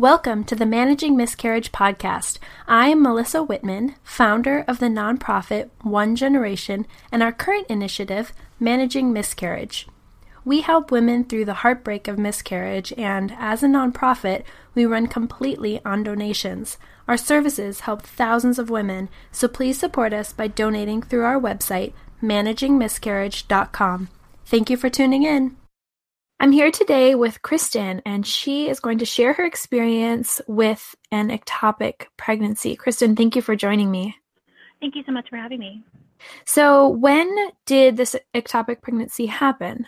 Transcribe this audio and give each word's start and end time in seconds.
Welcome 0.00 0.44
to 0.44 0.56
the 0.56 0.64
Managing 0.64 1.14
Miscarriage 1.14 1.72
podcast. 1.72 2.38
I 2.66 2.88
am 2.88 3.02
Melissa 3.02 3.42
Whitman, 3.42 3.96
founder 4.02 4.64
of 4.66 4.78
the 4.78 4.86
nonprofit 4.86 5.68
One 5.82 6.16
Generation 6.16 6.86
and 7.12 7.22
our 7.22 7.32
current 7.32 7.66
initiative, 7.66 8.32
Managing 8.58 9.12
Miscarriage. 9.12 9.86
We 10.42 10.62
help 10.62 10.90
women 10.90 11.24
through 11.24 11.44
the 11.44 11.60
heartbreak 11.60 12.08
of 12.08 12.18
miscarriage, 12.18 12.94
and 12.96 13.36
as 13.38 13.62
a 13.62 13.66
nonprofit, 13.66 14.44
we 14.74 14.86
run 14.86 15.06
completely 15.06 15.84
on 15.84 16.02
donations. 16.02 16.78
Our 17.06 17.18
services 17.18 17.80
help 17.80 18.00
thousands 18.00 18.58
of 18.58 18.70
women, 18.70 19.10
so 19.30 19.48
please 19.48 19.78
support 19.78 20.14
us 20.14 20.32
by 20.32 20.46
donating 20.48 21.02
through 21.02 21.24
our 21.24 21.38
website, 21.38 21.92
managingmiscarriage.com. 22.22 24.08
Thank 24.46 24.70
you 24.70 24.78
for 24.78 24.88
tuning 24.88 25.24
in. 25.24 25.59
I'm 26.42 26.52
here 26.52 26.70
today 26.70 27.14
with 27.14 27.42
Kristin, 27.42 28.00
and 28.06 28.26
she 28.26 28.70
is 28.70 28.80
going 28.80 28.96
to 29.00 29.04
share 29.04 29.34
her 29.34 29.44
experience 29.44 30.40
with 30.46 30.94
an 31.12 31.28
ectopic 31.28 32.06
pregnancy. 32.16 32.78
Kristin, 32.78 33.14
thank 33.14 33.36
you 33.36 33.42
for 33.42 33.54
joining 33.54 33.90
me. 33.90 34.16
Thank 34.80 34.96
you 34.96 35.02
so 35.04 35.12
much 35.12 35.28
for 35.28 35.36
having 35.36 35.58
me. 35.58 35.84
So, 36.46 36.88
when 36.88 37.28
did 37.66 37.98
this 37.98 38.16
ectopic 38.34 38.80
pregnancy 38.80 39.26
happen? 39.26 39.86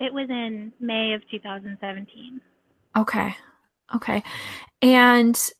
It 0.00 0.12
was 0.12 0.28
in 0.28 0.72
May 0.80 1.12
of 1.12 1.22
2017. 1.30 2.40
Okay. 2.96 3.36
Okay. 3.94 4.24
And 4.82 5.50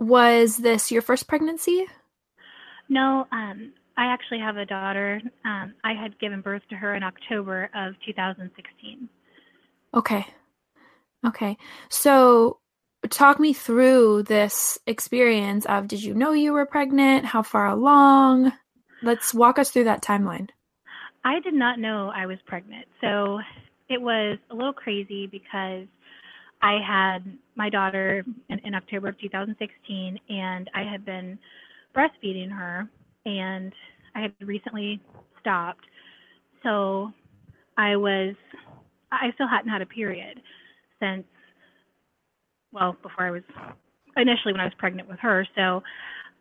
was 0.00 0.56
this 0.56 0.90
your 0.90 1.02
first 1.02 1.28
pregnancy? 1.28 1.86
No, 2.88 3.28
um, 3.30 3.74
I 3.98 4.06
actually 4.06 4.38
have 4.38 4.56
a 4.56 4.64
daughter. 4.64 5.20
Um, 5.44 5.74
I 5.82 5.92
had 5.92 6.18
given 6.20 6.40
birth 6.40 6.62
to 6.70 6.76
her 6.76 6.94
in 6.94 7.02
October 7.02 7.68
of 7.74 7.94
2016. 8.06 9.08
Okay. 9.92 10.24
Okay. 11.26 11.58
So 11.88 12.58
talk 13.10 13.40
me 13.40 13.52
through 13.52 14.22
this 14.22 14.78
experience 14.86 15.66
of 15.66 15.88
did 15.88 16.00
you 16.00 16.14
know 16.14 16.30
you 16.30 16.52
were 16.52 16.64
pregnant? 16.64 17.24
How 17.24 17.42
far 17.42 17.66
along? 17.66 18.52
Let's 19.02 19.34
walk 19.34 19.58
us 19.58 19.70
through 19.70 19.84
that 19.84 20.00
timeline. 20.00 20.50
I 21.24 21.40
did 21.40 21.54
not 21.54 21.80
know 21.80 22.12
I 22.14 22.26
was 22.26 22.38
pregnant. 22.46 22.86
So 23.00 23.40
it 23.88 24.00
was 24.00 24.38
a 24.50 24.54
little 24.54 24.72
crazy 24.72 25.26
because 25.26 25.88
I 26.62 26.78
had 26.86 27.18
my 27.56 27.68
daughter 27.68 28.24
in, 28.48 28.60
in 28.60 28.74
October 28.76 29.08
of 29.08 29.20
2016 29.20 30.20
and 30.28 30.70
I 30.72 30.84
had 30.84 31.04
been 31.04 31.36
breastfeeding 31.96 32.52
her 32.52 32.88
and 33.28 33.72
I 34.14 34.22
had 34.22 34.32
recently 34.40 35.00
stopped. 35.40 35.84
So 36.62 37.12
I 37.76 37.94
was, 37.96 38.34
I 39.12 39.30
still 39.34 39.46
hadn't 39.46 39.70
had 39.70 39.82
a 39.82 39.86
period 39.86 40.40
since, 41.00 41.24
well, 42.72 42.96
before 43.02 43.26
I 43.26 43.30
was, 43.30 43.42
initially 44.16 44.52
when 44.52 44.60
I 44.60 44.64
was 44.64 44.72
pregnant 44.78 45.08
with 45.08 45.18
her. 45.20 45.46
So 45.54 45.82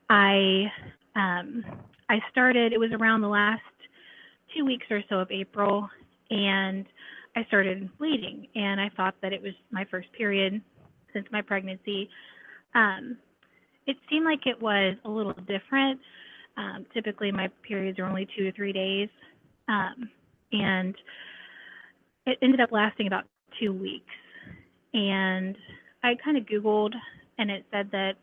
I, 0.10 0.66
um, 1.16 1.64
I 2.10 2.20
started, 2.32 2.74
it 2.74 2.80
was 2.80 2.92
around 2.94 3.22
the 3.22 3.28
last 3.28 3.62
two 4.56 4.66
weeks 4.66 4.86
or 4.90 5.02
so 5.10 5.20
of 5.20 5.30
April, 5.30 5.88
and 6.32 6.86
I 7.36 7.44
started 7.46 7.90
bleeding. 7.98 8.48
And 8.56 8.80
I 8.80 8.90
thought 8.96 9.16
that 9.22 9.34
it 9.34 9.42
was 9.42 9.54
my 9.72 9.86
first 9.92 10.08
period 10.14 10.62
since 11.14 11.28
my 11.32 11.42
pregnancy. 11.42 12.10
Um, 12.74 13.18
it 13.86 13.98
seemed 14.10 14.26
like 14.26 14.48
it 14.48 14.62
was 14.62 14.96
a 15.06 15.10
little 15.10 15.34
different 15.34 16.00
um, 16.58 16.86
typically, 16.94 17.32
my 17.32 17.50
periods 17.68 18.00
are 18.00 18.06
only 18.06 18.28
two 18.36 18.44
to 18.46 18.52
three 18.52 18.74
days, 18.74 19.10
um, 19.68 20.10
and 20.52 20.96
it 22.26 22.38
ended 22.42 22.60
up 22.60 22.72
lasting 22.72 23.08
about 23.08 23.26
two 23.60 23.72
weeks. 23.72 24.06
And 24.94 25.56
I 26.04 26.16
kind 26.24 26.38
of 26.38 26.46
Googled, 26.46 26.94
and 27.38 27.52
it 27.52 27.64
said 27.72 27.90
that, 27.92 28.14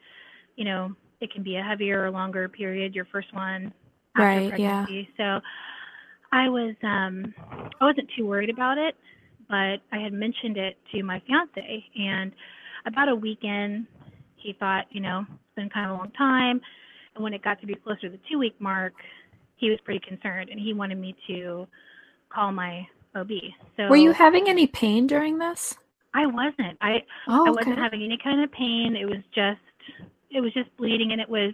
you 0.56 0.64
know, 0.64 0.94
it 1.20 1.32
can 1.32 1.42
be 1.42 1.56
a 1.56 1.62
heavier 1.62 2.04
or 2.04 2.10
longer 2.10 2.48
period, 2.48 2.94
your 2.94 3.06
first 3.06 3.32
one 3.32 3.72
after 4.16 4.22
right, 4.22 4.48
pregnancy. 4.50 5.08
Yeah. 5.18 5.40
So 5.40 5.44
I 6.32 6.48
was, 6.48 6.74
um, 6.82 7.32
I 7.80 7.84
wasn't 7.84 8.10
too 8.16 8.26
worried 8.26 8.50
about 8.50 8.78
it, 8.78 8.96
but 9.48 9.78
I 9.92 9.98
had 10.02 10.12
mentioned 10.12 10.56
it 10.56 10.76
to 10.92 11.02
my 11.04 11.22
fiance, 11.26 11.84
and 11.96 12.32
about 12.86 13.08
a 13.08 13.14
weekend, 13.14 13.86
he 14.36 14.54
thought, 14.58 14.86
you 14.90 15.00
know, 15.00 15.24
it's 15.30 15.54
been 15.54 15.70
kind 15.70 15.86
of 15.90 15.96
a 15.96 15.98
long 15.98 16.10
time 16.18 16.60
when 17.16 17.32
it 17.32 17.42
got 17.42 17.60
to 17.60 17.66
be 17.66 17.74
closer 17.74 18.02
to 18.02 18.10
the 18.10 18.20
two 18.30 18.38
week 18.38 18.54
mark, 18.60 18.94
he 19.56 19.70
was 19.70 19.78
pretty 19.84 20.00
concerned 20.06 20.50
and 20.50 20.60
he 20.60 20.72
wanted 20.72 20.98
me 20.98 21.14
to 21.28 21.66
call 22.28 22.52
my 22.52 22.86
OB. 23.14 23.30
So 23.76 23.88
Were 23.88 23.96
you 23.96 24.12
having 24.12 24.48
any 24.48 24.66
pain 24.66 25.06
during 25.06 25.38
this? 25.38 25.76
I 26.14 26.26
wasn't. 26.26 26.78
I 26.80 27.02
oh, 27.28 27.46
I 27.46 27.50
wasn't 27.50 27.78
having 27.78 28.02
any 28.02 28.18
kind 28.22 28.42
of 28.42 28.52
pain. 28.52 28.96
It 28.96 29.06
was 29.06 29.22
just 29.34 29.60
it 30.30 30.40
was 30.40 30.52
just 30.52 30.74
bleeding 30.76 31.12
and 31.12 31.20
it 31.20 31.28
was 31.28 31.52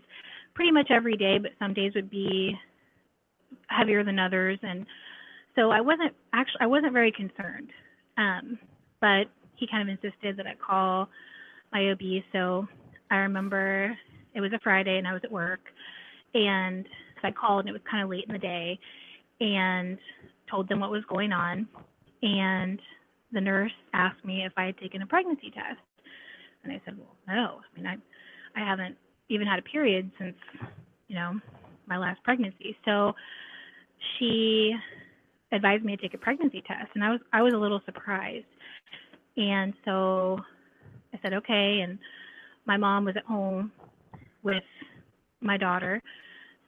pretty 0.54 0.70
much 0.70 0.90
every 0.90 1.16
day, 1.16 1.38
but 1.38 1.52
some 1.58 1.74
days 1.74 1.92
would 1.94 2.10
be 2.10 2.58
heavier 3.68 4.04
than 4.04 4.18
others 4.18 4.58
and 4.62 4.86
so 5.56 5.70
I 5.70 5.80
wasn't 5.80 6.14
actually 6.32 6.60
I 6.60 6.66
wasn't 6.66 6.92
very 6.92 7.12
concerned. 7.12 7.70
Um 8.16 8.58
but 9.00 9.24
he 9.56 9.66
kind 9.66 9.88
of 9.88 9.92
insisted 9.92 10.36
that 10.36 10.46
I 10.46 10.54
call 10.54 11.08
my 11.72 11.90
OB, 11.90 12.22
so 12.32 12.66
I 13.10 13.16
remember 13.16 13.96
it 14.34 14.40
was 14.40 14.52
a 14.52 14.60
Friday 14.62 14.98
and 14.98 15.06
I 15.06 15.12
was 15.12 15.22
at 15.24 15.32
work, 15.32 15.60
and 16.34 16.86
so 17.20 17.28
I 17.28 17.32
called 17.32 17.60
and 17.60 17.68
it 17.68 17.72
was 17.72 17.82
kind 17.90 18.02
of 18.02 18.10
late 18.10 18.24
in 18.26 18.32
the 18.32 18.38
day, 18.38 18.78
and 19.40 19.98
told 20.50 20.68
them 20.68 20.80
what 20.80 20.90
was 20.90 21.04
going 21.08 21.32
on, 21.32 21.66
and 22.22 22.80
the 23.32 23.40
nurse 23.40 23.72
asked 23.94 24.24
me 24.24 24.44
if 24.44 24.52
I 24.56 24.66
had 24.66 24.78
taken 24.78 25.02
a 25.02 25.06
pregnancy 25.06 25.50
test, 25.50 25.80
and 26.64 26.72
I 26.72 26.80
said, 26.84 26.98
well, 26.98 27.16
no. 27.26 27.60
I 27.60 27.76
mean, 27.76 27.86
I 27.86 27.96
I 28.60 28.64
haven't 28.64 28.96
even 29.28 29.46
had 29.46 29.58
a 29.58 29.62
period 29.62 30.10
since 30.18 30.36
you 31.08 31.14
know 31.14 31.38
my 31.86 31.98
last 31.98 32.22
pregnancy, 32.22 32.76
so 32.84 33.14
she 34.18 34.74
advised 35.52 35.84
me 35.84 35.96
to 35.96 36.02
take 36.02 36.14
a 36.14 36.18
pregnancy 36.18 36.62
test, 36.66 36.90
and 36.94 37.04
I 37.04 37.10
was 37.10 37.20
I 37.32 37.42
was 37.42 37.54
a 37.54 37.58
little 37.58 37.80
surprised, 37.84 38.46
and 39.36 39.72
so 39.84 40.38
I 41.14 41.18
said 41.22 41.34
okay, 41.34 41.80
and 41.82 41.98
my 42.66 42.76
mom 42.76 43.04
was 43.04 43.16
at 43.16 43.24
home 43.24 43.72
with 44.42 44.62
my 45.40 45.56
daughter. 45.56 46.02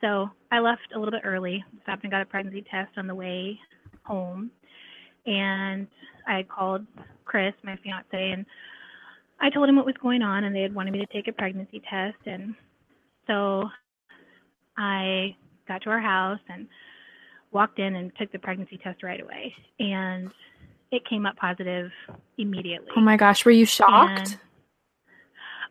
So 0.00 0.30
I 0.50 0.58
left 0.58 0.92
a 0.94 0.98
little 0.98 1.12
bit 1.12 1.22
early, 1.24 1.64
stopped 1.82 2.02
and 2.02 2.10
got 2.10 2.22
a 2.22 2.26
pregnancy 2.26 2.64
test 2.70 2.90
on 2.96 3.06
the 3.06 3.14
way 3.14 3.58
home. 4.02 4.50
And 5.26 5.86
I 6.26 6.42
called 6.42 6.84
Chris, 7.24 7.54
my 7.62 7.76
fiance, 7.82 8.30
and 8.32 8.44
I 9.40 9.50
told 9.50 9.68
him 9.68 9.76
what 9.76 9.86
was 9.86 9.94
going 10.02 10.22
on, 10.22 10.44
and 10.44 10.54
they 10.54 10.62
had 10.62 10.74
wanted 10.74 10.92
me 10.92 10.98
to 10.98 11.12
take 11.12 11.28
a 11.28 11.32
pregnancy 11.32 11.80
test. 11.88 12.18
And 12.26 12.54
so 13.26 13.68
I 14.76 15.36
got 15.68 15.82
to 15.82 15.90
our 15.90 16.00
house 16.00 16.40
and 16.48 16.66
walked 17.52 17.78
in 17.78 17.94
and 17.94 18.10
took 18.16 18.32
the 18.32 18.38
pregnancy 18.38 18.78
test 18.82 19.02
right 19.02 19.20
away. 19.20 19.54
And 19.78 20.32
it 20.90 21.02
came 21.08 21.26
up 21.26 21.36
positive 21.36 21.90
immediately. 22.38 22.88
Oh 22.96 23.00
my 23.00 23.16
gosh, 23.16 23.44
were 23.44 23.52
you 23.52 23.66
shocked? 23.66 24.30
And 24.30 24.38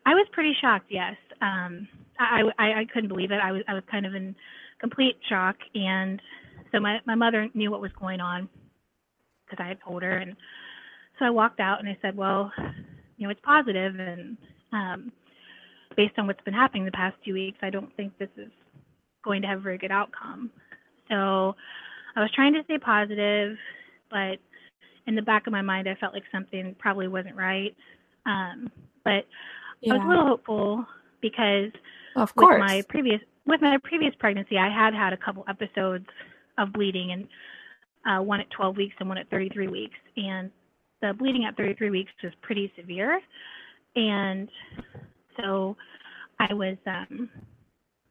I 0.06 0.14
was 0.14 0.28
pretty 0.32 0.56
shocked, 0.62 0.88
yes 0.90 1.16
um, 1.42 1.88
I, 2.20 2.42
I 2.60 2.66
I 2.82 2.86
couldn't 2.94 3.10
believe 3.10 3.32
it. 3.32 3.40
I 3.44 3.52
was 3.52 3.62
I 3.68 3.74
was 3.74 3.84
kind 3.90 4.06
of 4.06 4.16
in 4.16 4.36
complete 4.80 5.18
shock, 5.28 5.56
and 5.76 6.22
so 6.72 6.80
my 6.80 7.00
my 7.06 7.16
mother 7.16 7.48
knew 7.54 7.72
what 7.72 7.82
was 7.82 7.92
going 8.00 8.22
on 8.22 8.48
because 9.46 9.64
I 9.64 9.68
had 9.68 9.80
told 9.86 10.04
her, 10.04 10.18
and 10.18 10.36
so 11.20 11.26
I 11.26 11.30
walked 11.30 11.60
out 11.60 11.80
and 11.80 11.90
I 11.90 11.98
said, 12.02 12.16
well, 12.16 12.52
you 13.18 13.28
know, 13.28 13.32
it's 13.32 13.42
positive, 13.44 14.00
and 14.00 14.38
um, 14.72 15.12
based 15.98 16.14
on 16.18 16.28
what's 16.28 16.44
been 16.44 16.54
happening 16.54 16.86
the 16.86 16.92
past 16.92 17.16
two 17.26 17.34
weeks, 17.34 17.58
I 17.62 17.70
don't 17.70 17.96
think 17.98 18.18
this 18.18 18.30
is 18.38 18.52
going 19.24 19.42
to 19.42 19.48
have 19.48 19.60
a 19.60 19.62
very 19.62 19.78
good 19.78 19.92
outcome. 19.92 20.50
So 21.10 21.56
I 22.16 22.22
was 22.22 22.32
trying 22.34 22.54
to 22.54 22.64
stay 22.64 22.78
positive, 22.78 23.58
but 24.10 24.38
in 25.08 25.16
the 25.16 25.22
back 25.22 25.48
of 25.48 25.52
my 25.52 25.62
mind, 25.62 25.90
I 25.90 25.96
felt 25.96 26.14
like 26.14 26.24
something 26.32 26.76
probably 26.80 27.08
wasn't 27.08 27.36
right. 27.36 27.76
Um, 28.26 28.72
but 29.04 29.26
yeah. 29.82 29.94
I 29.94 29.98
was 29.98 30.06
a 30.06 30.10
little 30.10 30.28
hopeful 30.28 30.86
because 31.22 31.72
of 32.16 32.34
course. 32.36 32.60
with 32.60 32.60
my 32.60 32.84
previous 32.90 33.22
with 33.46 33.62
my 33.62 33.78
previous 33.84 34.14
pregnancy, 34.20 34.58
I 34.58 34.70
had 34.70 34.94
had 34.94 35.14
a 35.14 35.18
couple 35.18 35.44
episodes 35.48 36.06
of 36.58 36.74
bleeding, 36.74 37.12
and 37.12 37.28
uh, 38.06 38.24
one 38.24 38.40
at 38.40 38.50
12 38.52 38.78
weeks 38.78 38.96
and 39.00 39.10
one 39.10 39.18
at 39.18 39.30
33 39.30 39.68
weeks, 39.68 39.98
and 40.18 40.52
the 41.02 41.14
bleeding 41.14 41.46
at 41.46 41.58
33 41.58 41.90
weeks 41.90 42.12
was 42.24 42.34
pretty 42.42 42.72
severe, 42.78 43.20
and 43.96 44.50
so 45.40 45.76
I 46.40 46.54
was 46.54 46.78
um, 46.86 47.30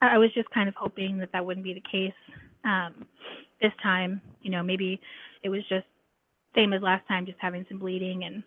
I 0.01 0.19
was 0.19 0.33
just 0.35 0.51
kind 0.51 0.69
of 0.69 0.75
hoping 0.77 1.19
that 1.19 1.31
that 1.33 1.45
wouldn't 1.45 1.65
be 1.65 1.75
the 1.75 1.83
case 1.91 2.13
um, 2.65 3.07
this 3.61 3.73
time. 3.83 4.21
You 4.43 4.51
know, 4.51 4.63
maybe 4.63 5.01
it 5.43 5.49
was 5.49 5.63
just 5.69 5.87
same 6.55 6.73
as 6.73 6.83
last 6.83 7.07
time, 7.07 7.27
just 7.27 7.39
having 7.41 7.65
some 7.69 7.79
bleeding 7.79 8.25
and 8.25 8.43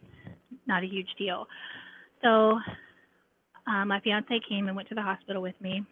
not 0.68 0.84
a 0.84 0.88
huge 0.88 1.10
deal. 1.18 1.48
So 2.22 2.60
um, 3.68 3.88
my 3.90 4.00
fiance 4.02 4.40
came 4.48 4.68
and 4.68 4.76
went 4.76 4.90
to 4.90 4.96
the 4.96 5.02
hospital 5.02 5.42
with 5.42 5.60
me, 5.62 5.84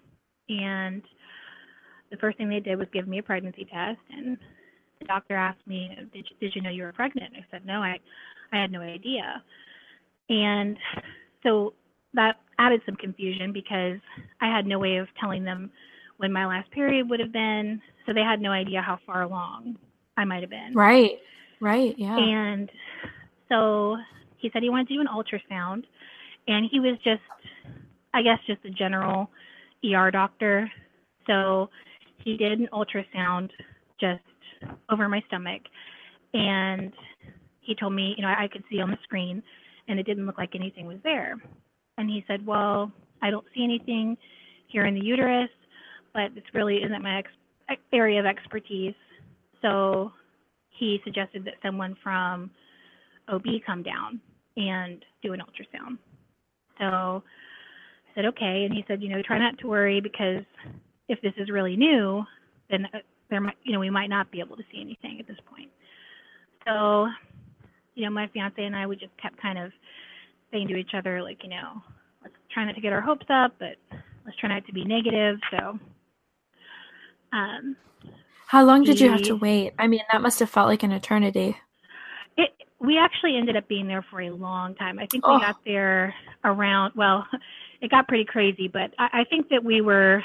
and 0.49 1.01
the 2.09 2.17
first 2.17 2.37
thing 2.37 2.49
they 2.49 2.59
did 2.59 2.77
was 2.77 2.87
give 2.93 3.07
me 3.07 3.19
a 3.19 3.23
pregnancy 3.23 3.65
test. 3.65 3.99
And 4.11 4.37
the 4.99 5.05
doctor 5.05 5.35
asked 5.35 5.65
me, 5.65 5.89
"Did 6.13 6.27
you, 6.29 6.35
did 6.39 6.55
you 6.55 6.61
know 6.61 6.69
you 6.69 6.83
were 6.83 6.91
pregnant?" 6.91 7.33
I 7.35 7.45
said, 7.51 7.65
"No, 7.65 7.81
I 7.81 7.99
I 8.51 8.61
had 8.61 8.71
no 8.71 8.81
idea." 8.81 9.41
And 10.29 10.77
so 11.43 11.73
that 12.13 12.37
added 12.59 12.81
some 12.85 12.95
confusion 12.95 13.51
because 13.53 13.99
I 14.41 14.47
had 14.47 14.65
no 14.65 14.79
way 14.79 14.97
of 14.97 15.07
telling 15.19 15.43
them 15.43 15.71
when 16.17 16.31
my 16.31 16.45
last 16.45 16.69
period 16.71 17.09
would 17.09 17.19
have 17.19 17.31
been. 17.31 17.81
So 18.05 18.13
they 18.13 18.21
had 18.21 18.41
no 18.41 18.51
idea 18.51 18.81
how 18.81 18.99
far 19.05 19.23
along 19.23 19.77
I 20.17 20.25
might 20.25 20.41
have 20.41 20.49
been. 20.49 20.73
Right. 20.73 21.19
Right. 21.59 21.95
Yeah. 21.97 22.17
And 22.17 22.69
so 23.49 23.97
he 24.37 24.49
said 24.51 24.63
he 24.63 24.69
wanted 24.69 24.87
to 24.89 24.95
do 24.95 25.01
an 25.01 25.07
ultrasound 25.07 25.83
and 26.47 26.67
he 26.71 26.79
was 26.79 26.97
just 27.03 27.21
I 28.13 28.21
guess 28.21 28.39
just 28.47 28.63
a 28.65 28.69
general 28.69 29.29
ER 29.85 30.11
doctor. 30.11 30.69
So 31.27 31.69
he 32.23 32.37
did 32.37 32.53
an 32.59 32.67
ultrasound 32.73 33.49
just 33.99 34.21
over 34.89 35.07
my 35.07 35.21
stomach 35.27 35.61
and 36.33 36.93
he 37.61 37.75
told 37.75 37.93
me, 37.93 38.15
you 38.17 38.23
know, 38.23 38.29
I 38.29 38.47
could 38.51 38.63
see 38.69 38.79
on 38.79 38.91
the 38.91 38.97
screen 39.03 39.41
and 39.87 39.99
it 39.99 40.05
didn't 40.05 40.25
look 40.25 40.37
like 40.37 40.55
anything 40.55 40.85
was 40.87 40.97
there. 41.03 41.35
And 41.97 42.09
he 42.09 42.23
said, 42.27 42.45
Well, 42.45 42.91
I 43.21 43.29
don't 43.29 43.45
see 43.53 43.63
anything 43.63 44.17
here 44.67 44.85
in 44.85 44.93
the 44.93 45.03
uterus, 45.03 45.49
but 46.13 46.31
it's 46.35 46.47
really 46.53 46.77
isn't 46.77 47.03
my 47.03 47.19
ex- 47.19 47.81
area 47.93 48.19
of 48.19 48.25
expertise. 48.25 48.95
So 49.61 50.11
he 50.69 50.99
suggested 51.03 51.45
that 51.45 51.55
someone 51.63 51.95
from 52.01 52.49
OB 53.27 53.45
come 53.65 53.83
down 53.83 54.19
and 54.57 55.03
do 55.21 55.33
an 55.33 55.41
ultrasound. 55.41 55.97
So 56.79 57.23
said, 58.15 58.25
okay. 58.25 58.65
And 58.65 58.73
he 58.73 58.83
said, 58.87 59.01
you 59.01 59.09
know, 59.09 59.21
try 59.21 59.39
not 59.39 59.57
to 59.59 59.67
worry 59.67 60.01
because 60.01 60.43
if 61.07 61.21
this 61.21 61.33
is 61.37 61.49
really 61.49 61.75
new, 61.75 62.23
then 62.69 62.85
uh, 62.93 62.99
there 63.29 63.41
might, 63.41 63.57
you 63.63 63.73
know, 63.73 63.79
we 63.79 63.89
might 63.89 64.09
not 64.09 64.31
be 64.31 64.39
able 64.39 64.55
to 64.57 64.63
see 64.71 64.81
anything 64.81 65.19
at 65.19 65.27
this 65.27 65.37
point. 65.53 65.69
So, 66.65 67.07
you 67.95 68.05
know, 68.05 68.11
my 68.11 68.27
fiance 68.33 68.63
and 68.63 68.75
I, 68.75 68.87
we 68.87 68.95
just 68.95 69.15
kept 69.21 69.41
kind 69.41 69.57
of 69.57 69.71
saying 70.51 70.67
to 70.67 70.75
each 70.75 70.91
other, 70.95 71.21
like, 71.21 71.43
you 71.43 71.49
know, 71.49 71.81
let's 72.21 72.35
try 72.53 72.65
not 72.65 72.75
to 72.75 72.81
get 72.81 72.93
our 72.93 73.01
hopes 73.01 73.25
up, 73.29 73.53
but 73.59 73.75
let's 74.25 74.37
try 74.37 74.49
not 74.49 74.65
to 74.67 74.73
be 74.73 74.85
negative. 74.85 75.39
So, 75.51 75.79
um, 77.33 77.75
how 78.47 78.65
long 78.65 78.83
did 78.83 78.99
you 78.99 79.09
have 79.09 79.21
to 79.23 79.35
wait? 79.35 79.73
I 79.79 79.87
mean, 79.87 80.01
that 80.11 80.21
must 80.21 80.39
have 80.39 80.49
felt 80.49 80.67
like 80.67 80.83
an 80.83 80.91
eternity. 80.91 81.55
It, 82.37 82.49
we 82.79 82.97
actually 82.97 83.37
ended 83.37 83.55
up 83.55 83.67
being 83.69 83.87
there 83.87 84.05
for 84.09 84.21
a 84.21 84.29
long 84.29 84.75
time. 84.75 84.99
I 84.99 85.05
think 85.05 85.25
we 85.25 85.33
oh. 85.33 85.39
got 85.39 85.57
there 85.65 86.13
around, 86.43 86.93
well, 86.95 87.25
it 87.81 87.91
got 87.91 88.07
pretty 88.07 88.25
crazy, 88.25 88.67
but 88.67 88.93
I, 88.97 89.21
I 89.21 89.23
think 89.29 89.49
that 89.49 89.63
we 89.63 89.81
were, 89.81 90.23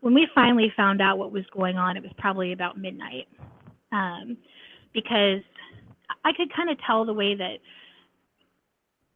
when 0.00 0.14
we 0.14 0.28
finally 0.34 0.72
found 0.76 1.00
out 1.00 1.18
what 1.18 1.32
was 1.32 1.44
going 1.52 1.76
on, 1.76 1.96
it 1.96 2.02
was 2.02 2.12
probably 2.18 2.52
about 2.52 2.78
midnight. 2.78 3.26
Um, 3.90 4.36
because 4.92 5.40
I 6.24 6.32
could 6.36 6.54
kind 6.54 6.70
of 6.70 6.78
tell 6.86 7.04
the 7.04 7.12
way 7.12 7.34
that 7.34 7.58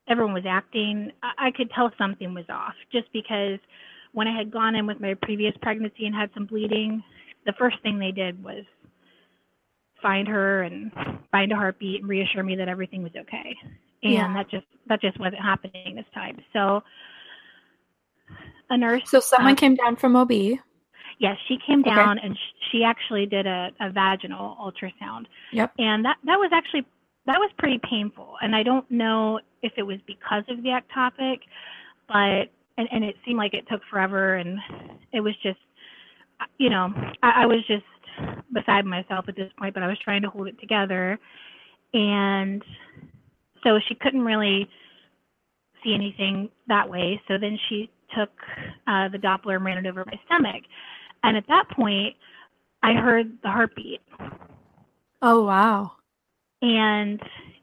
everyone 0.08 0.34
was 0.34 0.44
acting, 0.46 1.12
I 1.22 1.49
I 1.49 1.50
could 1.50 1.70
tell 1.70 1.90
something 1.99 2.34
was 2.34 2.44
off 2.49 2.75
just 2.90 3.12
because 3.12 3.58
when 4.12 4.28
I 4.28 4.37
had 4.37 4.50
gone 4.50 4.75
in 4.75 4.87
with 4.87 5.00
my 5.00 5.14
previous 5.14 5.54
pregnancy 5.62 6.06
and 6.06 6.14
had 6.14 6.31
some 6.34 6.46
bleeding, 6.46 7.02
the 7.46 7.52
first 7.58 7.76
thing 7.82 7.99
they 7.99 8.12
did 8.12 8.43
was 8.43 8.64
find 10.00 10.26
her 10.28 10.62
and 10.62 10.90
find 11.31 11.52
a 11.52 11.56
heartbeat 11.56 12.00
and 12.00 12.08
reassure 12.08 12.43
me 12.43 12.56
that 12.56 12.69
everything 12.69 13.02
was 13.02 13.12
okay. 13.16 13.56
And 14.02 14.12
yeah. 14.12 14.34
that 14.34 14.50
just 14.50 14.66
that 14.88 15.00
just 15.00 15.19
wasn't 15.19 15.43
happening 15.43 15.94
this 15.94 16.04
time. 16.12 16.38
So 16.52 16.82
a 18.70 18.76
nurse 18.76 19.02
So 19.06 19.20
someone 19.20 19.52
uh, 19.52 19.56
came 19.56 19.75
down 19.75 19.96
from 19.96 20.17
OB. 20.17 20.32
Yes, 21.19 21.37
she 21.46 21.58
came 21.64 21.82
down 21.82 22.19
okay. 22.19 22.26
and 22.26 22.38
she 22.70 22.82
actually 22.84 23.26
did 23.26 23.46
a, 23.46 23.70
a 23.81 23.90
vaginal 23.90 24.56
ultrasound. 24.61 25.26
Yep. 25.52 25.73
And 25.79 26.05
that 26.05 26.17
that 26.25 26.37
was 26.37 26.50
actually 26.52 26.84
that 27.26 27.38
was 27.38 27.50
pretty 27.58 27.81
painful. 27.88 28.34
And 28.43 28.56
I 28.56 28.62
don't 28.62 28.90
know 28.90 29.38
if 29.62 29.73
it 29.76 29.84
was 29.84 29.99
because 30.06 30.43
of 30.49 30.62
the 30.62 30.70
ectopic, 30.70 31.40
but 32.08 32.50
and, 32.79 32.88
and 32.90 33.05
it 33.05 33.17
seemed 33.25 33.38
like 33.38 33.55
it 33.55 33.67
took 33.70 33.82
forever 33.90 34.35
and 34.35 34.58
it 35.12 35.20
was 35.20 35.35
just 35.43 35.58
you 36.58 36.70
know, 36.70 36.93
I, 37.23 37.43
I 37.43 37.46
was 37.46 37.64
just 37.69 37.85
beside 38.52 38.85
myself 38.85 39.26
at 39.28 39.37
this 39.37 39.50
point, 39.58 39.75
but 39.75 39.82
I 39.82 39.88
was 39.88 39.99
trying 40.02 40.23
to 40.23 40.28
hold 40.28 40.49
it 40.49 40.58
together. 40.61 41.19
And 41.94 42.62
so 43.62 43.78
she 43.87 43.94
couldn't 43.94 44.23
really 44.23 44.69
see 45.85 45.94
anything 45.94 46.50
that 46.69 46.88
way. 46.88 47.20
So 47.28 47.35
then 47.38 47.58
she 47.69 47.90
took 48.17 48.31
uh, 48.87 49.09
the 49.09 49.19
Doppler 49.19 49.56
and 49.56 49.64
ran 49.64 49.79
it 49.79 49.88
over 49.88 50.05
my 50.05 50.19
stomach. 50.26 50.62
And 51.23 51.37
at 51.37 51.47
that 51.49 51.64
point, 51.75 52.17
I 52.82 52.94
heard 52.94 53.38
the 53.43 53.49
heartbeat. 53.49 54.00
Oh, 55.20 55.44
wow 55.44 55.93
and 56.62 57.20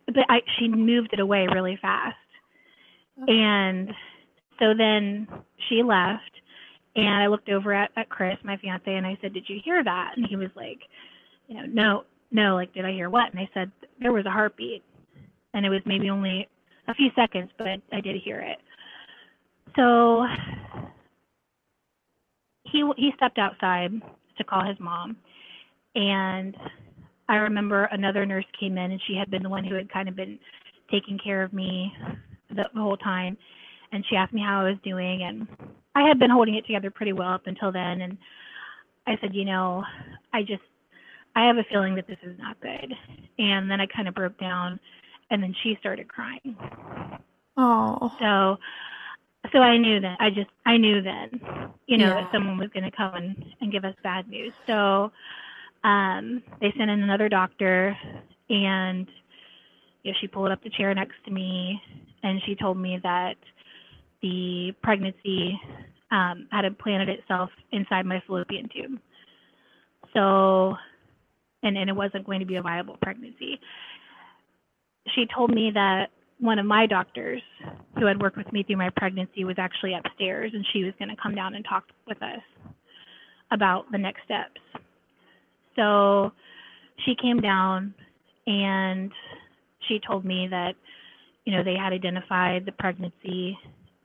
but 0.07 0.25
I 0.27 0.41
she 0.57 0.67
moved 0.67 1.13
it 1.13 1.19
away 1.19 1.47
really 1.51 1.79
fast. 1.81 2.15
And 3.27 3.89
so 4.59 4.73
then 4.77 5.27
she 5.67 5.81
left 5.83 6.31
and 6.95 7.07
I 7.07 7.27
looked 7.27 7.49
over 7.49 7.73
at, 7.73 7.91
at 7.95 8.09
Chris, 8.09 8.37
my 8.43 8.57
fiance, 8.57 8.93
and 8.93 9.05
I 9.05 9.17
said, 9.21 9.33
Did 9.33 9.45
you 9.47 9.59
hear 9.63 9.83
that? 9.83 10.11
And 10.15 10.25
he 10.27 10.35
was 10.35 10.49
like, 10.55 10.79
you 11.47 11.55
know, 11.55 11.65
no, 11.65 12.03
no, 12.31 12.55
like 12.55 12.73
did 12.73 12.85
I 12.85 12.91
hear 12.91 13.09
what? 13.09 13.31
And 13.31 13.39
I 13.39 13.49
said, 13.53 13.71
There 13.99 14.13
was 14.13 14.25
a 14.25 14.31
heartbeat. 14.31 14.83
And 15.53 15.65
it 15.65 15.69
was 15.69 15.81
maybe 15.85 16.09
only 16.09 16.47
a 16.87 16.93
few 16.93 17.09
seconds, 17.15 17.49
but 17.57 17.67
I 17.91 18.01
did 18.01 18.21
hear 18.23 18.39
it. 18.39 18.57
So 19.75 20.25
he 22.63 22.83
he 22.97 23.11
stepped 23.15 23.37
outside 23.37 23.91
to 24.37 24.43
call 24.43 24.65
his 24.65 24.79
mom 24.79 25.17
and 25.95 26.55
I 27.27 27.35
remember 27.35 27.85
another 27.85 28.25
nurse 28.25 28.45
came 28.59 28.77
in 28.77 28.91
and 28.91 29.01
she 29.07 29.15
had 29.15 29.29
been 29.29 29.43
the 29.43 29.49
one 29.49 29.63
who 29.63 29.75
had 29.75 29.91
kind 29.91 30.09
of 30.09 30.15
been 30.15 30.39
taking 30.91 31.19
care 31.23 31.43
of 31.43 31.53
me 31.53 31.93
the, 32.49 32.63
the 32.73 32.81
whole 32.81 32.97
time. 32.97 33.37
And 33.91 34.03
she 34.09 34.15
asked 34.15 34.33
me 34.33 34.41
how 34.41 34.61
I 34.61 34.69
was 34.69 34.79
doing. 34.83 35.23
And 35.23 35.47
I 35.95 36.07
had 36.07 36.19
been 36.19 36.31
holding 36.31 36.55
it 36.55 36.65
together 36.65 36.89
pretty 36.89 37.13
well 37.13 37.33
up 37.33 37.45
until 37.45 37.71
then. 37.71 38.01
And 38.01 38.17
I 39.07 39.15
said, 39.21 39.35
you 39.35 39.45
know, 39.45 39.83
I 40.33 40.41
just, 40.41 40.63
I 41.35 41.45
have 41.45 41.57
a 41.57 41.65
feeling 41.71 41.95
that 41.95 42.07
this 42.07 42.17
is 42.23 42.37
not 42.39 42.59
good. 42.61 42.93
And 43.37 43.69
then 43.69 43.79
I 43.79 43.85
kind 43.85 44.07
of 44.07 44.15
broke 44.15 44.39
down 44.39 44.79
and 45.29 45.41
then 45.41 45.53
she 45.61 45.77
started 45.79 46.07
crying. 46.07 46.57
Oh. 47.57 48.11
So, 48.19 48.57
so 49.51 49.59
I 49.59 49.77
knew 49.77 49.99
that 49.99 50.17
I 50.19 50.29
just, 50.29 50.49
I 50.65 50.77
knew 50.77 51.01
then, 51.01 51.39
you 51.87 51.97
know, 51.97 52.07
yeah. 52.07 52.21
that 52.21 52.31
someone 52.31 52.57
was 52.57 52.69
going 52.73 52.83
to 52.83 52.95
come 52.95 53.15
and, 53.15 53.45
and 53.61 53.71
give 53.71 53.85
us 53.85 53.95
bad 54.03 54.27
news. 54.27 54.53
So, 54.67 55.11
um, 55.83 56.43
they 56.59 56.73
sent 56.77 56.89
in 56.89 57.01
another 57.01 57.29
doctor, 57.29 57.97
and 58.49 59.07
you 60.03 60.11
know, 60.11 60.17
she 60.19 60.27
pulled 60.27 60.51
up 60.51 60.61
the 60.63 60.69
chair 60.69 60.93
next 60.93 61.15
to 61.25 61.31
me, 61.31 61.81
and 62.23 62.41
she 62.45 62.55
told 62.55 62.77
me 62.77 62.99
that 63.03 63.35
the 64.21 64.73
pregnancy 64.83 65.59
um, 66.11 66.47
had 66.51 66.65
implanted 66.65 67.09
itself 67.09 67.49
inside 67.71 68.05
my 68.05 68.21
fallopian 68.27 68.67
tube. 68.69 68.99
So, 70.13 70.75
and, 71.63 71.77
and 71.77 71.89
it 71.89 71.95
wasn't 71.95 72.25
going 72.25 72.39
to 72.39 72.45
be 72.45 72.55
a 72.55 72.61
viable 72.61 72.97
pregnancy. 73.01 73.59
She 75.15 75.25
told 75.33 75.51
me 75.51 75.71
that 75.73 76.09
one 76.39 76.57
of 76.57 76.65
my 76.65 76.85
doctors 76.85 77.41
who 77.97 78.05
had 78.05 78.21
worked 78.21 78.37
with 78.37 78.51
me 78.53 78.63
through 78.63 78.77
my 78.77 78.89
pregnancy 78.95 79.43
was 79.43 79.55
actually 79.57 79.93
upstairs 79.93 80.51
and 80.53 80.65
she 80.71 80.83
was 80.83 80.93
going 80.97 81.09
to 81.09 81.21
come 81.21 81.35
down 81.35 81.55
and 81.55 81.65
talk 81.65 81.83
with 82.07 82.21
us 82.23 82.39
about 83.51 83.91
the 83.91 83.97
next 83.97 84.23
steps. 84.23 84.61
So 85.75 86.31
she 87.05 87.15
came 87.21 87.41
down 87.41 87.93
and 88.47 89.11
she 89.87 89.99
told 90.05 90.23
me 90.23 90.47
that, 90.49 90.75
you 91.45 91.55
know, 91.55 91.63
they 91.63 91.75
had 91.75 91.93
identified 91.93 92.65
the 92.65 92.71
pregnancy 92.71 93.57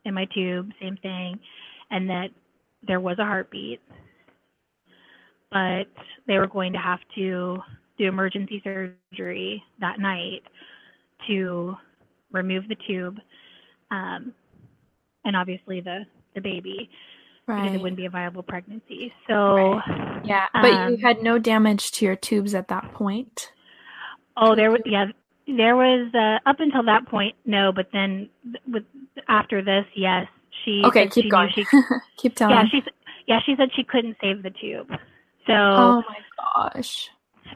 in 0.05 0.15
my 0.15 0.27
tube, 0.35 0.71
same 0.81 0.97
thing, 1.03 1.39
and 1.91 2.09
that 2.11 2.29
there 2.87 3.01
was 3.01 3.19
a 3.19 3.25
heartbeat, 3.25 3.81
but 5.51 5.85
they 6.27 6.39
were 6.39 6.47
going 6.47 6.73
to 6.73 6.79
have 6.79 7.01
to 7.15 7.59
do 7.97 8.09
emergency 8.09 8.61
surgery 8.65 9.63
that 9.81 10.01
night 10.01 10.43
to 11.29 11.77
remove 12.35 12.69
the 12.69 12.77
tube 12.87 13.19
um, 13.91 14.33
and 15.25 15.37
obviously 15.37 15.81
the 15.81 16.05
the 16.35 16.41
baby 16.41 16.91
right. 17.47 17.63
because 17.63 17.75
it 17.75 17.83
wouldn't 17.83 17.97
be 17.97 18.07
a 18.07 18.11
viable 18.11 18.43
pregnancy. 18.43 19.13
So, 19.29 19.75
right. 19.75 20.23
yeah, 20.25 20.47
but 20.53 20.73
um, 20.73 20.93
you 20.93 20.97
had 20.99 21.23
no 21.23 21.39
damage 21.39 21.93
to 21.93 22.05
your 22.05 22.17
tubes 22.17 22.55
at 22.55 22.69
that 22.69 22.93
point. 22.93 23.51
Oh, 24.37 24.55
there 24.55 24.71
was 24.71 24.81
yeah, 24.85 25.07
there 25.47 25.77
was 25.77 26.13
uh, 26.15 26.49
up 26.49 26.57
until 26.59 26.85
that 26.85 27.07
point 27.07 27.37
no, 27.45 27.73
but 27.73 27.89
then 27.93 28.29
with 28.67 28.85
after 29.29 29.63
this, 29.63 29.85
yes, 29.95 30.27
she 30.65 30.83
okay. 30.85 31.09
Keep 31.09 31.25
she 31.25 31.31
going. 31.31 31.51
She, 31.55 31.65
keep 32.17 32.35
telling. 32.37 32.57
Yeah, 32.57 32.65
she 32.71 32.83
yeah 33.27 33.41
she 33.47 33.55
said 33.57 33.71
she 33.75 33.85
couldn't 33.85 34.17
save 34.21 34.43
the 34.43 34.51
tube. 34.51 34.89
So 35.47 35.53
oh 35.53 36.03
my 36.09 36.19
gosh. 36.71 37.11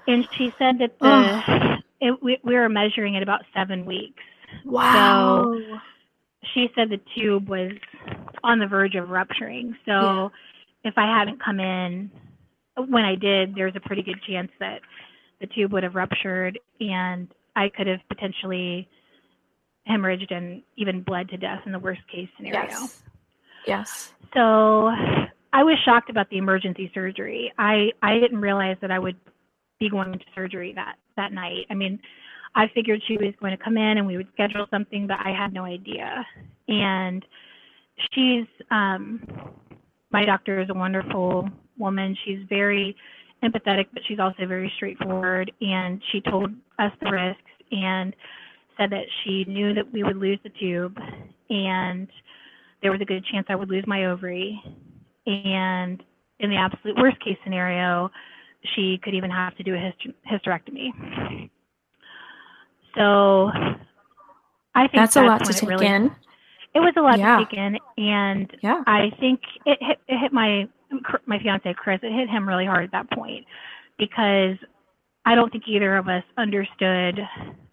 And 0.06 0.28
she 0.37 0.52
said 0.58 0.78
that 0.78 0.99
the 1.00 1.78
it, 2.00 2.23
we, 2.23 2.38
we 2.44 2.54
were 2.54 2.68
measuring 2.68 3.16
at 3.16 3.23
about 3.23 3.40
seven 3.54 3.85
weeks. 3.85 4.23
Wow. 4.64 5.45
So 5.45 5.78
she 6.55 6.69
said 6.75 6.90
the 6.90 7.00
tube 7.17 7.49
was 7.49 7.73
on 8.43 8.59
the 8.59 8.67
verge 8.67 8.95
of 8.95 9.11
rupturing. 9.11 9.76
So 9.85 9.93
yeah. 9.93 10.28
if 10.85 10.95
I 10.97 11.07
hadn't 11.19 11.43
come 11.43 11.61
in 11.61 12.11
when 12.76 13.05
I 13.05 13.14
did, 13.14 13.55
there's 13.55 13.75
a 13.76 13.81
pretty 13.81 14.02
good 14.02 14.21
chance 14.26 14.50
that 14.61 14.81
the 15.40 15.47
tube 15.49 15.73
would 15.73 15.83
have 15.83 15.95
ruptured 15.95 16.59
and 16.81 17.28
I 17.57 17.69
could 17.69 17.87
have 17.87 18.00
potentially 18.09 18.88
hemorrhaged 19.88 20.33
and 20.33 20.62
even 20.76 21.02
bled 21.02 21.28
to 21.31 21.37
death 21.37 21.62
in 21.67 21.73
the 21.73 21.78
worst 21.78 22.02
case 22.12 22.28
scenario. 22.37 22.69
Yes. 22.69 23.02
Yes. 23.67 24.12
So 24.35 24.90
I 25.52 25.62
was 25.62 25.76
shocked 25.85 26.11
about 26.11 26.31
the 26.31 26.38
emergency 26.38 26.90
surgery. 26.95 27.52
I 27.59 27.90
I 28.02 28.19
didn't 28.19 28.40
realize 28.40 28.76
that 28.81 28.90
I 28.90 28.99
would 28.99 29.17
be 29.81 29.88
going 29.88 30.12
to 30.12 30.25
surgery 30.35 30.73
that 30.75 30.97
that 31.17 31.33
night. 31.33 31.67
I 31.71 31.75
mean, 31.75 31.99
I 32.55 32.67
figured 32.75 33.02
she 33.07 33.17
was 33.17 33.35
going 33.40 33.57
to 33.57 33.62
come 33.62 33.76
in 33.76 33.99
and 33.99 34.07
we 34.07 34.17
would 34.17 34.28
schedule 34.33 34.67
something, 34.71 35.07
but 35.07 35.19
I 35.25 35.31
had 35.31 35.52
no 35.52 35.64
idea. 35.64 36.26
And 36.69 37.25
she's 38.12 38.47
um 38.71 39.26
my 40.11 40.25
doctor 40.25 40.61
is 40.61 40.71
a 40.71 40.75
wonderful 40.75 41.49
woman. 41.78 42.17
She's 42.25 42.40
very 42.49 42.97
empathetic, 43.43 43.87
but 43.93 44.02
she's 44.09 44.19
also 44.19 44.47
very 44.47 44.73
straightforward. 44.76 45.52
And 45.61 46.00
she 46.11 46.21
told 46.23 46.50
us 46.78 46.93
the 47.02 47.11
risks 47.11 47.43
and 47.71 48.14
said 48.78 48.90
that 48.90 49.05
she 49.23 49.45
knew 49.45 49.75
that 49.75 49.93
we 49.93 50.02
would 50.02 50.17
lose 50.17 50.38
the 50.43 50.50
tube 50.61 50.97
and 51.50 52.09
there 52.83 52.93
was 52.93 53.00
a 53.00 53.05
good 53.05 53.25
chance 53.26 53.47
I 53.49 53.57
would 53.57 53.69
lose 53.69 53.85
my 53.87 54.07
ovary. 54.07 54.61
And 55.26 56.02
in 56.40 56.50
the 56.50 56.57
absolute 56.57 56.97
worst 56.97 57.19
case 57.21 57.37
scenario, 57.43 58.11
she 58.75 58.99
could 59.02 59.14
even 59.14 59.31
have 59.31 59.57
to 59.57 59.62
do 59.62 59.75
a 59.75 59.93
hysterectomy. 60.31 61.50
So 62.99 63.50
I 64.75 64.83
think 64.83 64.93
that's, 64.95 65.14
that's 65.14 65.17
a 65.17 65.23
lot 65.23 65.45
to 65.45 65.52
take 65.52 65.69
really, 65.69 65.87
in. 65.87 66.14
It 66.75 66.81
was 66.81 66.95
a 66.97 67.00
lot 67.00 67.19
yeah. 67.19 67.38
to 67.38 67.45
take 67.45 67.55
in, 67.55 67.78
and 67.97 68.57
yeah. 68.62 68.83
I 68.87 69.11
think 69.19 69.40
it 69.64 69.78
hit, 69.81 69.99
it 70.09 70.19
hit 70.19 70.33
my 70.33 70.69
my 71.26 71.38
fiance 71.38 71.73
Chris. 71.75 72.00
It 72.02 72.12
hit 72.12 72.28
him 72.28 72.49
really 72.49 72.67
hard 72.67 72.85
at 72.85 72.93
that 72.93 73.11
point 73.11 73.47
because 73.99 74.57
I 75.25 75.35
don't 75.35 75.50
think 75.50 75.64
either 75.67 75.97
of 75.97 76.09
us 76.09 76.25
understood 76.37 77.21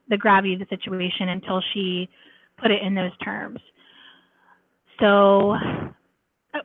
the 0.10 0.18
gravity 0.18 0.54
of 0.54 0.60
the 0.60 0.68
situation 0.70 1.30
until 1.30 1.62
she 1.74 2.10
put 2.58 2.72
it 2.72 2.82
in 2.82 2.94
those 2.96 3.16
terms. 3.24 3.60
So 5.00 5.56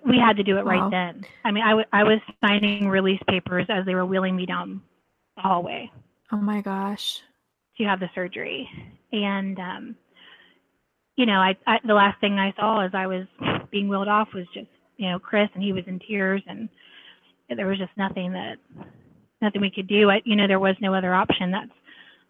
we 0.06 0.18
had 0.18 0.36
to 0.36 0.42
do 0.42 0.58
it 0.58 0.64
wow. 0.64 0.70
right 0.70 0.90
then. 0.90 1.24
I 1.44 1.50
mean, 1.50 1.64
I, 1.64 1.70
w- 1.70 1.86
I 1.92 2.04
was 2.04 2.20
signing 2.44 2.88
release 2.88 3.20
papers 3.28 3.66
as 3.68 3.84
they 3.86 3.94
were 3.94 4.06
wheeling 4.06 4.36
me 4.36 4.46
down 4.46 4.82
the 5.36 5.42
hallway. 5.42 5.90
Oh 6.32 6.36
my 6.36 6.60
gosh. 6.60 7.22
To 7.80 7.86
have 7.86 8.00
the 8.00 8.10
surgery. 8.14 8.68
And, 9.10 9.58
um, 9.58 9.96
you 11.16 11.24
know, 11.24 11.40
I, 11.40 11.56
I 11.66 11.78
the 11.86 11.94
last 11.94 12.20
thing 12.20 12.38
I 12.38 12.52
saw 12.54 12.84
as 12.84 12.90
I 12.92 13.06
was 13.06 13.24
being 13.70 13.88
wheeled 13.88 14.06
off 14.06 14.28
was 14.34 14.44
just, 14.52 14.68
you 14.98 15.08
know, 15.08 15.18
Chris 15.18 15.48
and 15.54 15.62
he 15.62 15.72
was 15.72 15.84
in 15.86 15.98
tears 15.98 16.42
and 16.46 16.68
there 17.48 17.66
was 17.66 17.78
just 17.78 17.96
nothing 17.96 18.32
that 18.32 18.56
nothing 19.40 19.62
we 19.62 19.70
could 19.70 19.88
do. 19.88 20.10
I, 20.10 20.20
you 20.26 20.36
know, 20.36 20.46
there 20.46 20.60
was 20.60 20.76
no 20.82 20.92
other 20.92 21.14
option. 21.14 21.50
That's 21.50 21.70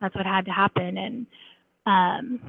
that's 0.00 0.14
what 0.14 0.24
had 0.24 0.44
to 0.44 0.52
happen. 0.52 0.96
And 0.96 1.26
um, 1.84 2.40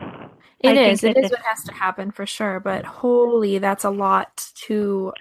it 0.60 0.78
I 0.78 0.92
is. 0.92 1.04
It 1.04 1.18
is 1.18 1.32
what 1.32 1.42
has 1.42 1.64
to 1.64 1.74
happen 1.74 2.12
for 2.12 2.28
sure. 2.28 2.60
But 2.60 2.86
holy, 2.86 3.58
that's 3.58 3.84
a 3.84 3.90
lot 3.90 4.52
to 4.68 5.12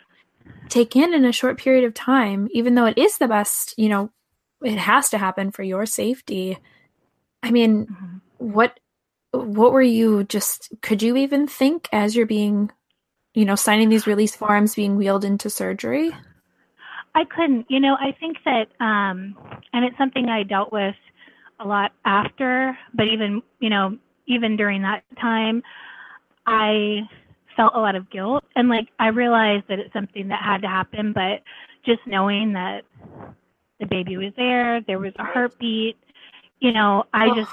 take 0.68 0.96
in 0.96 1.14
in 1.14 1.25
a 1.25 1.32
short 1.32 1.58
period 1.58 1.84
of 1.84 1.94
time. 1.94 2.46
Even 2.52 2.75
though 2.75 2.87
it 2.87 2.99
is 2.99 3.16
the 3.16 3.28
best, 3.28 3.72
you 3.78 3.88
know, 3.88 4.10
it 4.62 4.76
has 4.76 5.08
to 5.10 5.18
happen 5.18 5.50
for 5.50 5.62
your 5.62 5.87
safety. 5.87 6.58
I 7.42 7.50
mean, 7.50 7.87
mm-hmm. 7.87 8.16
what 8.38 8.78
what 9.32 9.73
were 9.73 9.82
you 9.82 10.25
just? 10.25 10.68
Could 10.82 11.02
you 11.02 11.16
even 11.16 11.47
think 11.47 11.88
as 11.92 12.16
you're 12.16 12.26
being, 12.26 12.70
you 13.35 13.44
know, 13.44 13.54
signing 13.54 13.88
these 13.88 14.06
release 14.06 14.35
forms, 14.35 14.75
being 14.75 14.97
wheeled 14.97 15.25
into 15.25 15.50
surgery? 15.50 16.12
I 17.14 17.25
couldn't. 17.25 17.66
You 17.68 17.80
know, 17.80 17.97
I 17.99 18.12
think 18.18 18.38
that, 18.44 18.68
um, 18.85 19.37
and 19.73 19.85
it's 19.85 19.99
something 19.99 20.28
I 20.28 20.42
dealt 20.44 20.73
with 20.73 20.94
a 21.59 21.66
lot 21.66 21.92
after, 22.04 22.76
but 22.94 23.06
even, 23.06 23.42
you 23.59 23.68
know, 23.68 23.99
even 24.26 24.56
during 24.56 24.82
that 24.82 25.02
time, 25.20 25.62
I 26.47 27.00
felt 27.56 27.75
a 27.75 27.80
lot 27.80 27.97
of 27.97 28.11
guilt. 28.11 28.44
And 28.54 28.68
like, 28.68 28.88
I 28.99 29.09
realized 29.09 29.64
that 29.68 29.78
it's 29.78 29.92
something 29.92 30.28
that 30.28 30.40
had 30.42 30.62
to 30.62 30.68
happen, 30.68 31.12
but 31.12 31.42
just 31.85 32.00
knowing 32.06 32.52
that 32.52 32.82
the 33.80 33.87
baby 33.87 34.16
was 34.16 34.32
there, 34.37 34.80
there 34.87 34.99
was 34.99 35.12
a 35.18 35.25
heartbeat, 35.25 35.97
you 36.61 36.73
know, 36.73 37.05
I 37.12 37.29
oh. 37.29 37.35
just, 37.35 37.50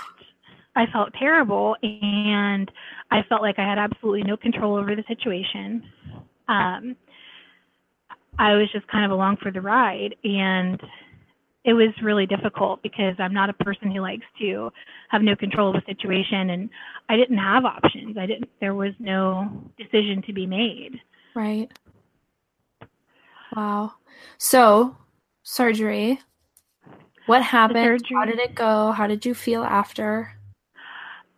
I 0.76 0.86
felt 0.88 1.14
terrible 1.14 1.76
and 1.82 2.70
I 3.10 3.24
felt 3.24 3.42
like 3.42 3.58
I 3.58 3.68
had 3.68 3.80
absolutely 3.80 4.24
no 4.24 4.38
control 4.38 4.76
over 4.76 4.96
the 4.96 5.04
situation. 5.08 5.84
Um, 6.48 6.96
I 8.40 8.54
was 8.54 8.72
just 8.72 8.88
kind 8.88 9.04
of 9.04 9.12
along 9.12 9.38
for 9.38 9.52
the 9.52 9.62
ride 9.62 10.16
and 10.24 10.80
it 11.64 11.74
was 11.74 11.90
really 12.02 12.26
difficult 12.26 12.82
because 12.82 13.16
I'm 13.20 13.34
not 13.34 13.50
a 13.50 13.54
person 13.54 13.92
who 13.92 14.00
likes 14.00 14.26
to 14.40 14.72
have 15.10 15.22
no 15.22 15.36
control 15.36 15.70
of 15.70 15.84
a 15.84 15.86
situation 15.86 16.52
and 16.52 16.70
I 17.10 17.18
didn't 17.18 17.38
have 17.38 17.66
options. 17.66 18.18
I 18.18 18.26
didn't 18.26 18.50
there 18.62 18.74
was 18.74 18.94
no 19.00 19.50
decision 19.78 20.22
to 20.28 20.34
be 20.34 20.46
made. 20.46 21.02
Right. 21.36 21.70
Wow. 23.56 23.94
So, 24.38 24.96
surgery. 25.44 26.20
What 27.27 27.43
happened? 27.43 27.84
Surgery, 27.84 28.15
How 28.15 28.25
did 28.25 28.39
it 28.39 28.55
go? 28.55 28.91
How 28.91 29.07
did 29.07 29.25
you 29.25 29.36
feel 29.36 29.63
after? 29.63 30.34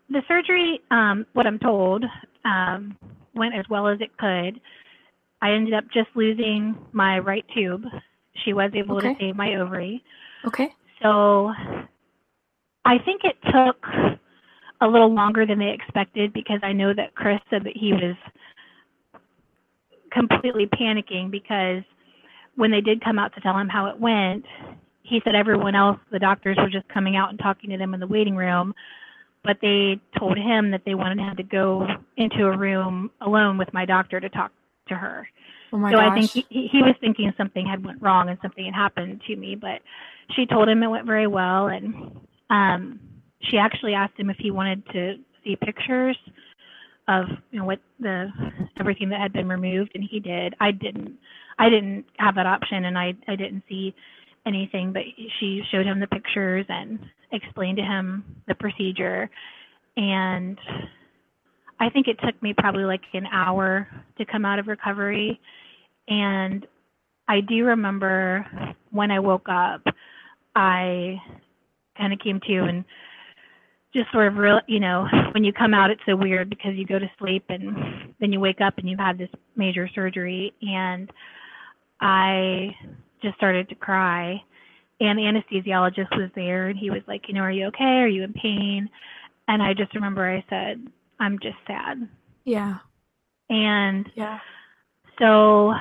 The 0.10 0.22
surgery, 0.28 0.82
um, 0.90 1.26
what 1.34 1.46
I'm 1.46 1.60
told, 1.60 2.06
um, 2.46 2.98
went 3.36 3.56
as 3.56 3.66
well 3.70 3.88
as 3.88 4.00
it 4.02 4.18
could. 4.18 4.62
I 5.42 5.52
ended 5.52 5.74
up 5.74 5.86
just 5.94 6.10
losing 6.16 6.76
my 6.94 7.20
right 7.20 7.46
tube 7.54 7.84
she 8.46 8.54
was 8.54 8.72
able 8.74 8.98
okay. 8.98 9.14
to 9.14 9.20
save 9.20 9.36
my 9.36 9.56
ovary. 9.56 10.04
Okay. 10.46 10.70
So 11.02 11.52
I 12.86 12.98
think 13.04 13.22
it 13.24 13.36
took 13.46 13.86
a 14.82 14.88
little 14.88 15.14
longer 15.14 15.46
than 15.46 15.60
they 15.60 15.72
expected 15.72 16.34
because 16.34 16.60
I 16.64 16.72
know 16.72 16.94
that 16.94 17.16
Chris 17.16 17.40
said 17.50 17.64
that 17.66 17.76
he 17.76 17.94
was 17.94 18.16
completely 20.12 20.68
panicking 20.68 21.30
because 21.30 21.84
when 22.56 22.72
they 22.72 22.82
did 22.82 23.04
come 23.04 23.20
out 23.20 23.34
to 23.36 23.42
tell 23.42 23.58
him 23.58 23.70
how 23.70 23.88
it 23.88 24.00
went, 24.00 24.46
he 25.10 25.22
said 25.24 25.36
everyone 25.36 25.76
else, 25.76 25.98
the 26.12 26.20
doctors 26.20 26.58
were 26.58 26.70
just 26.70 26.88
coming 26.90 27.16
out 27.16 27.30
and 27.30 27.40
talking 27.40 27.70
to 27.72 27.78
them 27.78 27.94
in 27.94 28.00
the 28.00 28.08
waiting 28.08 28.36
room, 28.36 28.74
but 29.44 29.58
they 29.62 30.00
told 30.18 30.38
him 30.38 30.72
that 30.72 30.82
they 30.86 30.96
wanted 30.96 31.20
him 31.20 31.36
to 31.38 31.44
go 31.44 31.88
into 32.18 32.46
a 32.46 32.58
room 32.58 33.10
alone 33.22 33.58
with 33.58 33.74
my 33.74 33.86
doctor 33.86 34.20
to 34.20 34.30
talk 34.30 34.52
to 34.88 34.96
her. 34.96 35.28
Oh 35.72 35.78
my 35.78 35.92
so 35.92 35.98
gosh. 35.98 36.12
I 36.12 36.16
think 36.16 36.48
he, 36.50 36.68
he 36.72 36.82
was 36.82 36.96
thinking 37.00 37.32
something 37.38 37.66
had 37.66 37.84
went 37.84 38.02
wrong 38.02 38.30
and 38.30 38.38
something 38.42 38.66
had 38.66 38.74
happened 38.74 39.22
to 39.28 39.36
me, 39.36 39.56
but 39.56 39.82
she 40.36 40.46
told 40.46 40.70
him 40.70 40.84
it 40.84 40.88
went 40.88 41.06
very 41.06 41.28
well, 41.28 41.68
and 41.68 42.20
um, 42.50 43.00
she 43.42 43.58
actually 43.58 43.94
asked 43.94 44.20
him 44.20 44.30
if 44.30 44.38
he 44.38 44.52
wanted 44.52 44.86
to 44.94 45.16
see 45.44 45.56
pictures 45.56 46.18
of 47.08 47.26
you 47.52 47.60
know 47.60 47.66
what 47.66 47.80
the 48.00 48.28
everything 48.80 49.10
that 49.10 49.20
had 49.20 49.34
been 49.34 49.48
removed, 49.50 49.92
and 49.96 50.04
he 50.10 50.20
did. 50.20 50.54
I 50.60 50.72
didn't. 50.72 51.18
I 51.58 51.70
didn't 51.70 52.06
have 52.18 52.36
that 52.36 52.46
option, 52.46 52.86
and 52.86 52.98
I 52.98 53.14
I 53.28 53.36
didn't 53.36 53.64
see 53.68 53.96
anything, 54.46 54.94
but 54.94 55.04
she 55.40 55.62
showed 55.72 55.86
him 55.86 56.00
the 56.00 56.08
pictures 56.08 56.66
and 56.70 57.00
explained 57.32 57.78
to 57.78 57.84
him 57.84 58.24
the 58.48 58.56
procedure, 58.56 59.30
and 59.98 60.58
I 61.80 61.90
think 61.90 62.08
it 62.08 62.18
took 62.24 62.42
me 62.42 62.54
probably 62.58 62.84
like 62.84 63.02
an 63.14 63.26
hour 63.32 63.88
to 64.18 64.26
come 64.26 64.46
out 64.46 64.60
of 64.60 64.68
recovery. 64.68 65.40
And 66.08 66.66
I 67.28 67.42
do 67.42 67.66
remember 67.66 68.46
when 68.92 69.12
I 69.12 69.20
woke 69.20 69.48
up, 69.50 69.82
I 70.56 71.18
kind 71.98 72.12
of 72.12 72.20
came 72.20 72.40
to 72.48 72.58
and 72.64 72.84
just 73.94 74.12
sort 74.12 74.28
of 74.28 74.36
real, 74.36 74.60
you 74.68 74.80
know, 74.80 75.08
when 75.32 75.44
you 75.44 75.54
come 75.54 75.74
out, 75.74 75.90
it's 75.90 76.02
so 76.06 76.16
weird 76.16 76.50
because 76.50 76.76
you 76.76 76.86
go 76.86 77.00
to 77.00 77.10
sleep 77.18 77.46
and 77.50 78.14
then 78.20 78.34
you 78.34 78.40
wake 78.40 78.62
up 78.62 78.78
and 78.78 78.90
you've 78.90 79.00
had 79.00 79.18
this 79.18 79.30
major 79.56 79.90
surgery. 79.96 80.54
And 80.62 81.10
I 82.02 82.76
just 83.22 83.36
started 83.38 83.70
to 83.70 83.76
cry. 83.76 84.42
And 85.02 85.18
the 85.18 85.24
anesthesiologist 85.24 86.16
was 86.18 86.30
there 86.36 86.68
and 86.68 86.78
he 86.78 86.90
was 86.90 87.02
like, 87.08 87.28
you 87.28 87.34
know, 87.34 87.42
are 87.42 87.52
you 87.52 87.68
okay? 87.68 87.84
Are 87.84 88.08
you 88.08 88.24
in 88.24 88.34
pain? 88.34 88.90
And 89.48 89.64
I 89.64 89.74
just 89.74 89.96
remember 89.96 90.30
I 90.30 90.44
said, 90.50 90.86
I'm 91.20 91.40
just 91.40 91.58
sad. 91.66 92.08
Yeah. 92.44 92.78
And 93.50 94.10
yeah. 94.16 94.40
So 95.20 95.74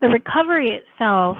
the 0.00 0.08
recovery 0.08 0.70
itself, 0.70 1.38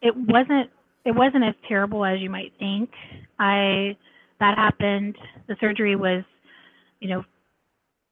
it 0.00 0.16
wasn't 0.16 0.70
it 1.04 1.12
wasn't 1.12 1.44
as 1.44 1.54
terrible 1.68 2.04
as 2.04 2.20
you 2.20 2.30
might 2.30 2.52
think. 2.58 2.90
I 3.38 3.96
that 4.40 4.56
happened. 4.56 5.16
The 5.48 5.56
surgery 5.60 5.96
was, 5.96 6.24
you 7.00 7.08
know, 7.08 7.24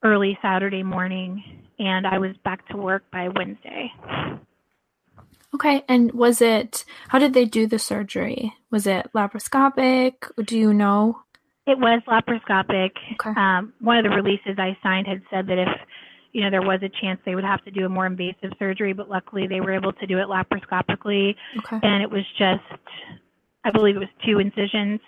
early 0.03 0.39
Saturday 0.43 0.83
morning, 0.83 1.43
and 1.79 2.07
I 2.07 2.19
was 2.19 2.37
back 2.45 2.67
to 2.69 2.77
work 2.77 3.05
by 3.13 3.29
Wednesday. 3.29 3.93
Okay, 5.55 5.83
and 5.89 6.13
was 6.13 6.41
it? 6.41 6.85
How 7.09 7.19
did 7.19 7.35
they 7.35 7.45
do 7.45 7.67
the 7.67 7.79
surgery? 7.79 8.55
Was 8.71 8.87
it 8.87 9.11
laparoscopic? 9.15 10.15
Do 10.45 10.57
you 10.57 10.73
know? 10.73 11.23
It 11.67 11.79
was 11.79 12.03
laparoscopic. 12.07 12.93
Okay. 13.15 13.41
Um, 13.41 13.73
one 13.81 13.99
of 13.99 14.05
the 14.05 14.11
releases 14.11 14.59
I 14.59 14.77
signed 14.83 15.07
had 15.07 15.23
said 15.31 15.47
that 15.49 15.59
if 15.59 15.69
you 16.33 16.43
know 16.43 16.51
there 16.51 16.63
was 16.63 16.81
a 16.83 16.89
chance 17.01 17.21
they 17.25 17.35
would 17.35 17.45
have 17.45 17.65
to 17.65 17.71
do 17.71 17.85
a 17.85 17.89
more 17.89 18.07
invasive 18.07 18.53
surgery, 18.59 18.93
but 18.93 19.11
luckily 19.11 19.47
they 19.49 19.61
were 19.61 19.73
able 19.73 19.93
to 19.95 20.07
do 20.07 20.19
it 20.19 20.29
laparoscopically, 20.29 21.35
okay. 21.59 21.79
and 21.83 22.03
it 22.03 22.11
was 22.11 22.25
just, 22.39 22.63
I 23.65 23.71
believe 23.71 23.97
it 23.97 24.01
was 24.01 24.09
two 24.25 24.39
incisions, 24.39 25.01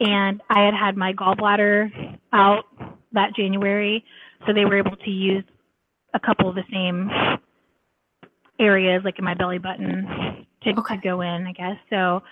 and 0.00 0.40
I 0.48 0.64
had 0.64 0.74
had 0.74 0.96
my 0.96 1.12
gallbladder 1.12 2.16
out 2.32 2.64
that 3.12 3.34
January, 3.34 4.04
so 4.46 4.52
they 4.52 4.64
were 4.64 4.78
able 4.78 4.96
to 4.96 5.10
use 5.10 5.44
a 6.14 6.20
couple 6.20 6.48
of 6.48 6.54
the 6.54 6.64
same 6.72 7.10
areas, 8.60 9.02
like 9.04 9.18
in 9.18 9.24
my 9.24 9.34
belly 9.34 9.58
button, 9.58 10.46
to, 10.62 10.70
okay. 10.70 10.96
to 10.96 11.00
go 11.02 11.22
in, 11.22 11.46
I 11.46 11.52
guess. 11.52 11.76
So, 11.88 12.22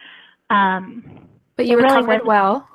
um, 0.51 1.27
but 1.57 1.67
you 1.67 1.77
recovered 1.77 2.07
really 2.07 2.27
well. 2.27 2.69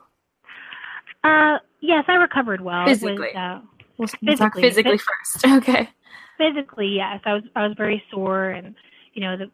Uh, 1.24 1.60
yes, 1.80 2.04
I 2.08 2.16
recovered 2.16 2.62
well. 2.62 2.86
Physically, 2.86 3.32
was, 3.34 3.36
uh, 3.36 3.62
we'll 3.98 4.08
physically, 4.08 4.62
physically 4.62 4.98
first. 4.98 5.46
Okay. 5.48 5.90
Physically, 6.38 6.88
yes, 6.88 7.22
I 7.26 7.34
was 7.34 7.44
I 7.56 7.68
was 7.68 7.76
very 7.78 8.04
sore, 8.12 8.50
and 8.50 8.76
you 9.14 9.22
know 9.22 9.38
the 9.38 9.52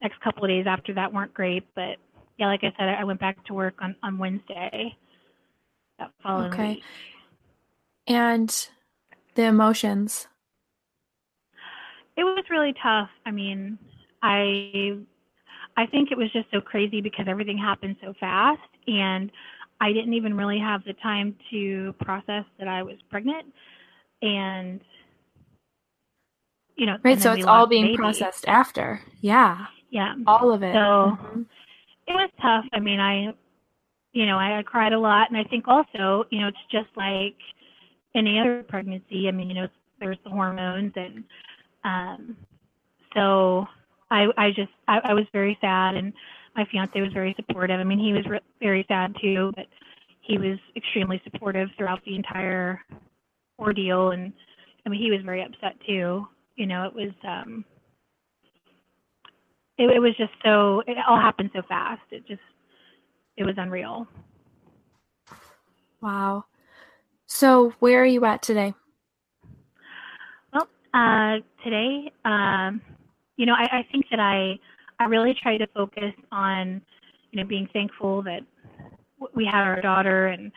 next 0.00 0.20
couple 0.20 0.44
of 0.44 0.48
days 0.48 0.66
after 0.68 0.94
that 0.94 1.12
weren't 1.12 1.34
great, 1.34 1.64
but 1.74 1.96
yeah, 2.38 2.46
like 2.46 2.60
I 2.62 2.72
said, 2.78 2.88
I 2.88 3.02
went 3.04 3.20
back 3.20 3.44
to 3.46 3.54
work 3.54 3.74
on 3.80 3.96
on 4.04 4.18
Wednesday. 4.18 4.96
That 5.98 6.12
following 6.22 6.52
okay. 6.52 6.68
Week. 6.74 6.82
And 8.06 8.68
the 9.34 9.44
emotions. 9.44 10.28
It 12.22 12.24
was 12.24 12.44
really 12.50 12.72
tough. 12.80 13.08
I 13.26 13.32
mean, 13.32 13.76
I 14.22 14.96
I 15.76 15.86
think 15.86 16.12
it 16.12 16.16
was 16.16 16.32
just 16.32 16.46
so 16.52 16.60
crazy 16.60 17.00
because 17.00 17.26
everything 17.26 17.58
happened 17.58 17.96
so 18.00 18.14
fast 18.20 18.60
and 18.86 19.32
I 19.80 19.92
didn't 19.92 20.14
even 20.14 20.36
really 20.36 20.60
have 20.60 20.84
the 20.84 20.92
time 20.92 21.34
to 21.50 21.92
process 22.00 22.44
that 22.60 22.68
I 22.68 22.84
was 22.84 22.94
pregnant. 23.10 23.46
And 24.22 24.80
you 26.76 26.86
know 26.86 26.96
right 27.02 27.20
so 27.20 27.32
it's 27.32 27.44
all 27.44 27.66
being 27.66 27.96
processed 27.96 28.46
after. 28.46 29.00
Yeah. 29.20 29.66
Yeah. 29.90 30.14
All 30.24 30.52
of 30.52 30.62
it. 30.62 30.74
So 30.74 30.78
mm-hmm. 30.78 31.40
it 32.06 32.12
was 32.12 32.30
tough. 32.40 32.66
I 32.72 32.78
mean 32.78 33.00
i 33.00 33.34
you 34.12 34.26
know 34.26 34.38
I, 34.38 34.60
I 34.60 34.62
cried 34.62 34.92
a 34.92 35.00
lot 35.00 35.28
and 35.28 35.36
i 35.36 35.42
think 35.42 35.66
also 35.66 36.24
you 36.30 36.40
know 36.40 36.46
it's 36.46 36.58
just 36.70 36.96
like 36.96 37.34
any 38.14 38.38
other 38.38 38.62
pregnancy. 38.62 39.26
I 39.26 39.32
mean 39.32 39.48
you 39.48 39.54
know 39.54 39.66
there's 39.98 40.18
the 40.22 40.30
hormones 40.30 40.92
and 40.94 41.24
um 41.84 42.36
so 43.14 43.66
i 44.10 44.26
i 44.36 44.48
just 44.48 44.70
i, 44.88 44.98
I 45.04 45.14
was 45.14 45.24
very 45.32 45.56
sad 45.60 45.96
and 45.96 46.12
my 46.54 46.66
fiance 46.70 47.00
was 47.00 47.12
very 47.14 47.34
supportive. 47.36 47.80
I 47.80 47.84
mean 47.84 47.98
he 47.98 48.12
was 48.12 48.26
re- 48.28 48.40
very 48.60 48.84
sad 48.88 49.14
too 49.20 49.52
but 49.56 49.66
he 50.20 50.38
was 50.38 50.58
extremely 50.76 51.20
supportive 51.24 51.68
throughout 51.76 52.04
the 52.04 52.14
entire 52.14 52.80
ordeal. 53.58 54.10
And 54.10 54.32
i 54.84 54.88
mean 54.88 55.00
he 55.00 55.10
was 55.10 55.20
very 55.24 55.42
upset 55.42 55.76
too. 55.86 56.26
You 56.56 56.66
know 56.66 56.84
it 56.84 56.94
was 56.94 57.12
um 57.26 57.64
it, 59.78 59.90
it 59.90 59.98
was 59.98 60.14
just 60.16 60.32
so 60.44 60.80
it 60.86 60.96
all 61.08 61.20
happened 61.20 61.50
so 61.54 61.62
fast. 61.68 62.02
It 62.10 62.26
just 62.26 62.40
it 63.36 63.44
was 63.44 63.54
unreal. 63.56 64.06
Wow. 66.00 66.44
So 67.26 67.72
where 67.78 68.02
are 68.02 68.06
you 68.06 68.24
at 68.24 68.42
today 68.42 68.74
uh 70.94 71.36
today 71.64 72.10
um 72.24 72.80
you 73.36 73.46
know 73.46 73.54
i, 73.54 73.78
I 73.78 73.86
think 73.90 74.06
that 74.10 74.20
i 74.20 74.58
i 74.98 75.04
really 75.04 75.34
try 75.42 75.56
to 75.56 75.66
focus 75.68 76.12
on 76.30 76.80
you 77.30 77.40
know 77.40 77.46
being 77.46 77.68
thankful 77.72 78.22
that 78.22 78.40
we 79.34 79.44
had 79.44 79.62
our 79.62 79.80
daughter 79.80 80.28
and 80.28 80.52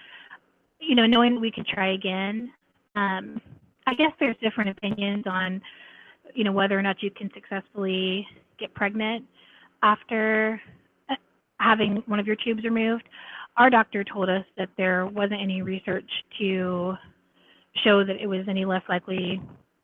you 0.80 0.96
know 0.96 1.06
knowing 1.06 1.40
we 1.40 1.52
could 1.52 1.68
try 1.68 1.94
again 1.94 2.52
um 2.96 3.42
I 3.88 3.94
guess 3.94 4.12
there's 4.20 4.36
different 4.42 4.72
opinions 4.72 5.24
on, 5.28 5.62
you 6.34 6.44
know, 6.44 6.52
whether 6.52 6.78
or 6.78 6.82
not 6.82 7.04
you 7.04 7.12
can 7.12 7.30
successfully 7.34 8.28
get 8.60 8.74
pregnant 8.74 9.26
after 9.84 10.60
uh, 11.10 11.16
having 11.60 12.04
one 12.08 12.20
of 12.20 12.26
your 12.26 12.36
tubes 12.36 12.64
removed. 12.64 13.04
Our 13.58 13.70
doctor 13.70 14.04
told 14.04 14.30
us 14.30 14.46
that 14.58 14.70
there 14.78 15.06
wasn't 15.06 15.42
any 15.42 15.62
research 15.62 16.10
to 16.40 16.96
show 17.84 18.04
that 18.04 18.18
it 18.20 18.28
was 18.28 18.46
any 18.50 18.66
less 18.66 18.82
likely 18.90 19.40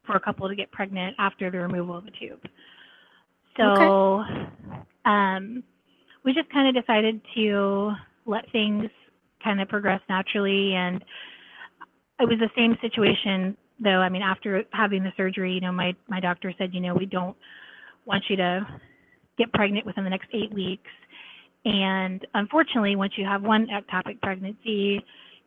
for 0.05 0.15
a 0.15 0.19
couple 0.19 0.47
to 0.47 0.55
get 0.55 0.71
pregnant 0.71 1.15
after 1.19 1.51
the 1.51 1.59
removal 1.59 1.97
of 1.97 2.05
a 2.05 2.11
tube. 2.11 2.41
So 3.57 3.63
okay. 3.63 4.81
um, 5.05 5.63
we 6.23 6.33
just 6.33 6.49
kind 6.51 6.75
of 6.75 6.81
decided 6.81 7.21
to 7.35 7.91
let 8.25 8.49
things 8.51 8.89
kind 9.43 9.61
of 9.61 9.67
progress 9.67 10.01
naturally 10.07 10.73
and 10.75 11.03
it 12.19 12.27
was 12.27 12.37
the 12.39 12.49
same 12.55 12.77
situation 12.81 13.57
though 13.83 13.99
i 13.99 14.09
mean 14.09 14.21
after 14.21 14.63
having 14.71 15.03
the 15.03 15.11
surgery 15.17 15.53
you 15.53 15.61
know 15.61 15.71
my 15.71 15.93
my 16.07 16.19
doctor 16.19 16.53
said 16.57 16.73
you 16.73 16.79
know 16.79 16.93
we 16.93 17.05
don't 17.05 17.35
want 18.05 18.23
you 18.29 18.35
to 18.35 18.65
get 19.37 19.51
pregnant 19.53 19.85
within 19.85 20.03
the 20.03 20.09
next 20.09 20.27
eight 20.33 20.53
weeks 20.53 20.89
and 21.65 22.25
unfortunately 22.35 22.95
once 22.95 23.13
you 23.17 23.25
have 23.25 23.41
one 23.41 23.67
ectopic 23.67 24.21
pregnancy 24.21 25.03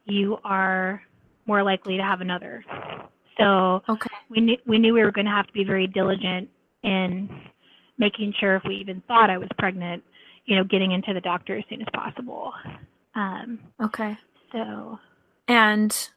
you 0.06 0.36
are 0.44 1.00
more 1.46 1.62
likely 1.62 1.96
to 1.96 2.02
have 2.02 2.20
another 2.20 2.64
so 3.38 3.80
okay. 3.88 4.13
We 4.30 4.40
knew 4.40 4.56
we 4.66 4.78
knew 4.78 4.94
we 4.94 5.02
were 5.02 5.12
going 5.12 5.26
to 5.26 5.30
have 5.30 5.46
to 5.46 5.52
be 5.52 5.64
very 5.64 5.86
diligent 5.86 6.48
in 6.82 7.28
making 7.98 8.32
sure 8.38 8.56
if 8.56 8.62
we 8.66 8.74
even 8.76 9.02
thought 9.06 9.30
i 9.30 9.38
was 9.38 9.48
pregnant 9.58 10.02
you 10.46 10.56
know 10.56 10.64
getting 10.64 10.92
into 10.92 11.12
the 11.14 11.20
doctor 11.20 11.56
as 11.56 11.64
soon 11.68 11.80
as 11.80 11.88
possible 11.94 12.52
um, 13.14 13.58
okay 13.82 14.16
so 14.52 14.98
and 15.48 16.10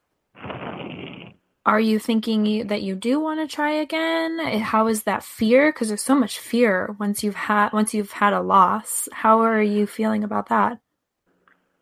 are 1.68 1.82
you 1.82 2.00
thinking 2.00 2.46
you, 2.46 2.64
that 2.64 2.82
you 2.82 2.96
do 2.96 3.20
want 3.20 3.42
to 3.42 3.54
try 3.54 3.72
again? 3.72 4.40
How 4.60 4.88
is 4.88 5.04
that 5.04 5.22
fear? 5.22 5.70
Because 5.70 5.90
there's 5.90 6.02
so 6.02 6.16
much 6.16 6.40
fear 6.40 6.96
once 6.98 7.24
you've 7.24 7.36
had 7.36 7.74
once 7.74 7.94
you've 7.94 8.14
had 8.14 8.32
a 8.32 8.40
loss. 8.40 9.10
How 9.12 9.42
are 9.42 9.62
you 9.62 9.86
feeling 9.86 10.24
about 10.24 10.48
that? 10.48 10.80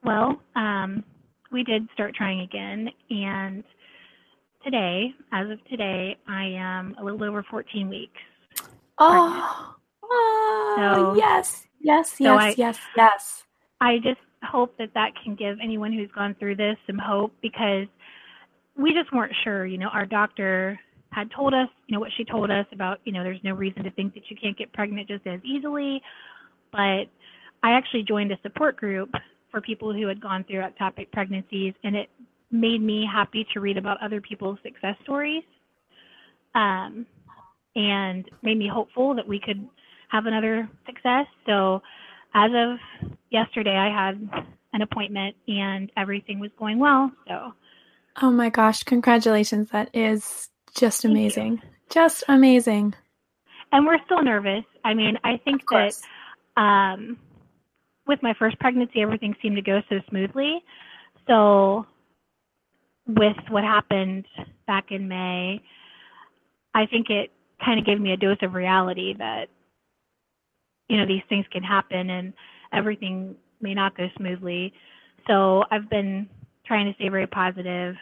Well, 0.04 0.42
um, 0.56 1.04
we 1.52 1.64
did 1.64 1.88
start 1.94 2.16
trying 2.16 2.42
again, 2.42 2.90
and 3.12 3.64
today, 4.65 5.13
as 5.32 5.49
of 5.49 5.63
today, 5.65 6.17
I 6.28 6.45
am 6.45 6.95
a 6.99 7.04
little 7.04 7.23
over 7.23 7.45
14 7.49 7.88
weeks. 7.88 8.19
Oh, 8.97 9.75
oh 10.04 10.75
so, 10.78 11.15
yes, 11.15 11.67
yes, 11.80 12.15
yes, 12.19 12.41
I, 12.41 12.56
yes, 12.58 12.80
yes. 12.97 13.43
I 13.80 13.97
just 13.97 14.19
hope 14.43 14.75
that 14.78 14.93
that 14.95 15.12
can 15.23 15.36
give 15.36 15.58
anyone 15.62 15.93
who's 15.93 16.10
gone 16.13 16.36
through 16.39 16.56
this 16.56 16.75
some 16.88 16.97
hope 16.97 17.32
because 17.41 17.88
we 18.75 18.93
just 18.93 19.13
weren't 19.13 19.34
sure. 19.43 19.65
You 19.65 19.78
know, 19.78 19.89
our 19.89 20.06
doctor 20.06 20.80
had 21.12 21.30
told 21.32 21.54
us, 21.54 21.69
you 21.88 21.93
know, 21.93 21.99
what 21.99 22.12
she 22.17 22.25
told 22.25 22.49
us 22.49 22.65
about, 22.73 22.99
you 23.06 23.13
know, 23.13 23.23
there's 23.23 23.43
no 23.43 23.54
reason 23.54 23.84
to 23.84 23.91
think 23.91 24.13
that 24.15 24.23
you 24.30 24.36
can't 24.36 24.58
get 24.58 24.73
pregnant 24.73 25.08
just 25.08 25.25
as 25.28 25.39
easily. 25.45 26.01
But 26.71 27.08
I 27.63 27.71
actually 27.71 28.04
joined 28.04 28.32
a 28.32 28.38
support 28.41 28.75
group 28.78 29.12
for 29.51 29.62
people 29.62 29.93
who 29.93 30.08
had 30.08 30.19
gone 30.19 30.43
through 30.43 30.62
ectopic 30.62 31.12
pregnancies, 31.12 31.73
and 31.84 31.95
it 31.95 32.10
made 32.60 32.82
me 32.82 33.08
happy 33.12 33.46
to 33.54 33.60
read 33.60 33.78
about 33.78 34.02
other 34.02 34.22
people's 34.22 34.60
success 34.63 34.96
stories 35.04 35.44
um, 36.54 37.06
and 37.76 38.30
made 38.41 38.58
me 38.58 38.70
hopeful 38.72 39.15
that 39.15 39.28
we 39.28 39.39
could 39.39 39.68
have 40.10 40.26
another 40.26 40.70
success. 40.86 41.26
So 41.46 41.82
as 42.34 42.52
of 42.56 42.78
yesterday, 43.30 43.76
I 43.76 43.89
had 43.89 44.30
an 44.74 44.82
appointment 44.82 45.36
and 45.48 45.91
everything 45.98 46.39
was 46.39 46.52
going 46.58 46.80
well. 46.80 47.12
So 47.28 47.54
Oh 48.22 48.32
my 48.32 48.50
gosh, 48.50 48.84
congratulations. 48.84 49.70
That 49.72 49.89
is 49.94 50.50
just 50.76 51.04
amazing. 51.04 51.62
Just 51.89 52.24
amazing. 52.28 52.96
And 53.72 53.86
we're 53.86 54.04
still 54.06 54.24
nervous. 54.24 54.63
I 54.84 54.94
mean, 54.94 55.18
I 55.24 55.38
think 55.44 55.62
that 55.70 55.94
um, 56.56 57.18
with 58.08 58.24
my 58.24 58.34
first 58.39 58.58
pregnancy, 58.60 59.02
everything 59.02 59.36
seemed 59.41 59.58
to 59.58 59.62
go 59.62 59.82
so 59.89 59.98
smoothly. 60.10 60.63
So, 61.28 61.86
with 63.08 63.38
what 63.50 63.63
happened 63.63 64.26
back 64.68 64.91
in 64.91 65.08
May, 65.08 65.62
I 66.74 66.86
think 66.86 67.10
it 67.10 67.32
kind 67.63 67.80
of 67.80 67.86
gave 67.86 68.00
me 68.00 68.12
a 68.12 68.18
dose 68.18 68.38
of 68.41 68.54
reality 68.54 69.13
that, 69.18 69.46
you 70.89 70.98
know, 70.98 71.06
these 71.06 71.24
things 71.30 71.46
can 71.52 71.63
happen 71.63 72.10
and 72.10 72.34
everything 72.74 73.36
may 73.62 73.74
not 73.74 73.98
go 73.98 74.08
smoothly. 74.18 74.74
So, 75.28 75.63
I've 75.72 75.89
been 75.89 76.28
trying 76.65 76.86
to 76.88 76.94
stay 76.96 77.10
very 77.10 77.28
positive, 77.28 77.96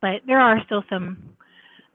but 0.00 0.22
there 0.26 0.40
are 0.40 0.60
still 0.66 0.84
some 0.88 1.18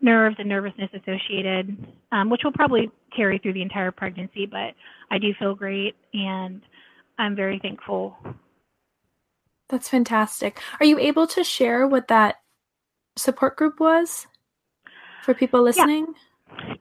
nerves 0.01 0.35
and 0.39 0.47
nervousness 0.47 0.89
associated, 0.93 1.77
um, 2.11 2.29
which 2.29 2.41
will 2.43 2.51
probably 2.51 2.89
carry 3.15 3.39
through 3.39 3.53
the 3.53 3.61
entire 3.61 3.91
pregnancy. 3.91 4.45
But 4.45 4.75
I 5.11 5.17
do 5.17 5.33
feel 5.39 5.55
great, 5.55 5.95
and 6.13 6.61
I'm 7.17 7.35
very 7.35 7.59
thankful. 7.59 8.17
That's 9.69 9.89
fantastic. 9.89 10.59
Are 10.79 10.85
you 10.85 10.97
able 10.97 11.27
to 11.27 11.43
share 11.43 11.87
what 11.87 12.07
that 12.07 12.38
support 13.19 13.55
group 13.55 13.79
was 13.79 14.27
for 15.23 15.33
people 15.33 15.61
listening? 15.61 16.07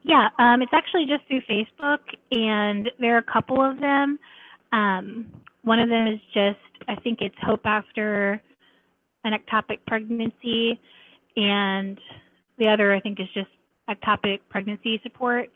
Yeah, 0.03 0.29
yeah 0.39 0.53
um, 0.53 0.61
it's 0.61 0.73
actually 0.73 1.05
just 1.05 1.27
through 1.27 1.41
Facebook, 1.49 1.99
and 2.31 2.89
there 2.99 3.15
are 3.15 3.19
a 3.19 3.31
couple 3.33 3.61
of 3.61 3.79
them. 3.79 4.17
Um, 4.71 5.31
one 5.63 5.79
of 5.79 5.89
them 5.89 6.07
is 6.07 6.19
just, 6.33 6.59
I 6.87 6.95
think 6.95 7.19
it's 7.21 7.35
Hope 7.41 7.65
After 7.65 8.41
an 9.23 9.33
ectopic 9.33 9.79
pregnancy, 9.85 10.79
and 11.35 11.99
the 12.57 12.67
other 12.67 12.93
I 12.93 12.99
think 12.99 13.19
is 13.19 13.27
just 13.33 13.49
ectopic 13.89 14.39
pregnancy 14.49 14.99
support. 15.03 15.49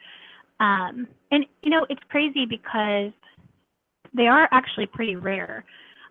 Um, 0.59 1.07
and 1.31 1.45
you 1.61 1.69
know, 1.69 1.85
it's 1.89 2.01
crazy 2.09 2.45
because 2.45 3.11
they 4.13 4.27
are 4.27 4.47
actually 4.51 4.85
pretty 4.85 5.15
rare. 5.15 5.65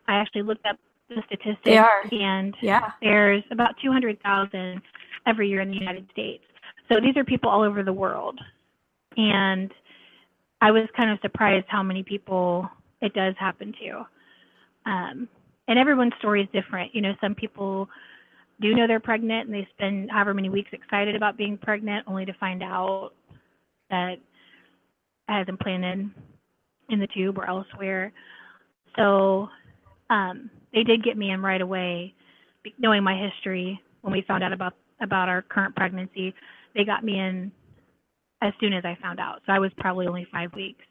I 0.08 0.14
actually 0.14 0.42
looked 0.42 0.66
up 0.66 0.76
the 1.14 1.22
statistics. 1.26 1.60
They 1.64 1.78
are. 1.78 2.02
And 2.10 2.54
yeah. 2.60 2.92
there's 3.00 3.42
about 3.50 3.74
200,000 3.82 4.82
every 5.26 5.48
year 5.48 5.60
in 5.60 5.68
the 5.68 5.76
United 5.76 6.08
States. 6.12 6.44
So 6.90 7.00
these 7.00 7.16
are 7.16 7.24
people 7.24 7.50
all 7.50 7.62
over 7.62 7.82
the 7.82 7.92
world. 7.92 8.38
And 9.16 9.72
I 10.60 10.70
was 10.70 10.88
kind 10.96 11.10
of 11.10 11.18
surprised 11.22 11.66
how 11.68 11.82
many 11.82 12.02
people 12.02 12.68
it 13.00 13.14
does 13.14 13.34
happen 13.38 13.74
to. 13.82 14.90
Um, 14.90 15.28
and 15.68 15.78
everyone's 15.78 16.12
story 16.18 16.42
is 16.42 16.48
different. 16.52 16.94
You 16.94 17.02
know, 17.02 17.14
some 17.20 17.34
people 17.34 17.88
do 18.60 18.74
know 18.74 18.86
they're 18.86 19.00
pregnant 19.00 19.46
and 19.46 19.54
they 19.54 19.66
spend 19.76 20.10
however 20.10 20.34
many 20.34 20.48
weeks 20.48 20.70
excited 20.72 21.16
about 21.16 21.36
being 21.36 21.58
pregnant 21.58 22.06
only 22.06 22.24
to 22.24 22.32
find 22.34 22.62
out 22.62 23.10
that 23.90 24.12
it 24.12 24.20
has 25.28 25.46
implanted 25.48 26.10
in 26.88 27.00
the 27.00 27.08
tube 27.08 27.38
or 27.38 27.48
elsewhere. 27.48 28.12
So 28.96 29.48
um, 30.10 30.50
they 30.72 30.82
did 30.82 31.04
get 31.04 31.16
me 31.16 31.30
in 31.30 31.42
right 31.42 31.60
away, 31.60 32.14
knowing 32.78 33.02
my 33.02 33.16
history 33.16 33.80
when 34.00 34.12
we 34.12 34.22
found 34.22 34.42
out 34.42 34.52
about 34.52 34.74
about 35.00 35.28
our 35.28 35.42
current 35.42 35.74
pregnancy. 35.74 36.34
They 36.74 36.84
got 36.84 37.04
me 37.04 37.18
in 37.18 37.52
as 38.42 38.52
soon 38.60 38.72
as 38.72 38.84
I 38.84 38.96
found 39.00 39.20
out. 39.20 39.42
So 39.46 39.52
I 39.52 39.58
was 39.58 39.70
probably 39.78 40.06
only 40.06 40.26
five 40.32 40.54
weeks 40.54 40.84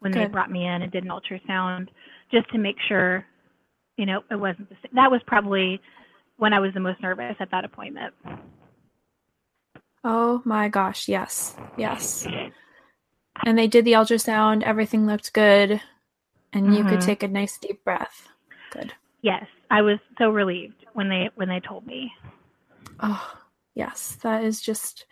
when 0.00 0.12
Good. 0.12 0.22
they 0.22 0.26
brought 0.26 0.50
me 0.50 0.66
in 0.66 0.82
and 0.82 0.90
did 0.90 1.04
an 1.04 1.10
ultrasound 1.10 1.88
just 2.32 2.50
to 2.50 2.58
make 2.58 2.76
sure, 2.88 3.24
you 3.96 4.06
know, 4.06 4.22
it 4.30 4.36
wasn't 4.36 4.68
the 4.68 4.76
same. 4.76 4.92
That 4.94 5.10
was 5.10 5.20
probably 5.26 5.80
when 6.36 6.52
I 6.52 6.60
was 6.60 6.72
the 6.74 6.80
most 6.80 7.00
nervous 7.02 7.36
at 7.40 7.50
that 7.50 7.64
appointment. 7.64 8.14
Oh 10.04 10.40
my 10.44 10.68
gosh, 10.68 11.08
yes. 11.08 11.56
Yes. 11.76 12.26
And 13.44 13.58
they 13.58 13.66
did 13.66 13.84
the 13.84 13.92
ultrasound, 13.92 14.62
everything 14.62 15.06
looked 15.06 15.32
good, 15.32 15.80
and 16.52 16.66
mm-hmm. 16.66 16.72
you 16.72 16.84
could 16.84 16.98
mm-hmm. 16.98 17.06
take 17.06 17.22
a 17.22 17.28
nice 17.28 17.58
deep 17.58 17.84
breath. 17.84 18.28
Good. 18.70 18.92
Yes, 19.22 19.44
I 19.70 19.82
was 19.82 19.98
so 20.18 20.30
relieved 20.30 20.86
when 20.94 21.08
they 21.08 21.30
when 21.34 21.48
they 21.48 21.60
told 21.60 21.86
me. 21.86 22.12
Oh, 23.00 23.34
yes, 23.74 24.16
that 24.22 24.44
is 24.44 24.60
just 24.60 25.06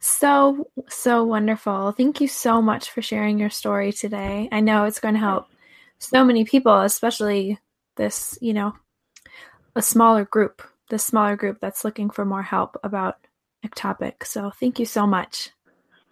so 0.00 0.68
so 0.88 1.24
wonderful. 1.24 1.92
Thank 1.92 2.20
you 2.20 2.28
so 2.28 2.60
much 2.62 2.90
for 2.90 3.02
sharing 3.02 3.38
your 3.38 3.50
story 3.50 3.92
today. 3.92 4.48
I 4.52 4.60
know 4.60 4.84
it's 4.84 5.00
going 5.00 5.14
to 5.14 5.20
help 5.20 5.46
so 5.98 6.24
many 6.24 6.44
people, 6.44 6.80
especially 6.80 7.58
this, 7.96 8.38
you 8.40 8.52
know, 8.52 8.74
a 9.74 9.82
smaller 9.82 10.24
group, 10.24 10.62
the 10.90 10.98
smaller 10.98 11.36
group 11.36 11.58
that's 11.60 11.84
looking 11.84 12.10
for 12.10 12.24
more 12.24 12.42
help 12.42 12.76
about 12.84 13.18
ectopic. 13.66 14.24
So 14.24 14.50
thank 14.50 14.78
you 14.78 14.84
so 14.84 15.06
much. 15.06 15.50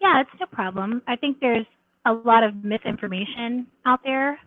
Yeah, 0.00 0.20
it's 0.20 0.30
no 0.40 0.46
problem. 0.46 1.02
I 1.06 1.16
think 1.16 1.40
there's 1.40 1.66
a 2.04 2.12
lot 2.12 2.42
of 2.42 2.64
misinformation 2.64 3.66
out 3.84 4.00
there 4.04 4.38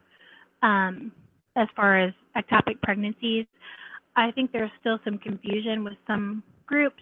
um, 0.62 1.12
as 1.55 1.67
far 1.75 1.99
as 1.99 2.13
ectopic 2.38 2.81
pregnancies. 2.81 3.45
I 4.15 4.31
think 4.31 4.51
there's 4.51 4.71
still 4.79 4.99
some 5.03 5.17
confusion 5.17 5.83
with 5.83 5.95
some 6.07 6.43
groups 6.65 7.01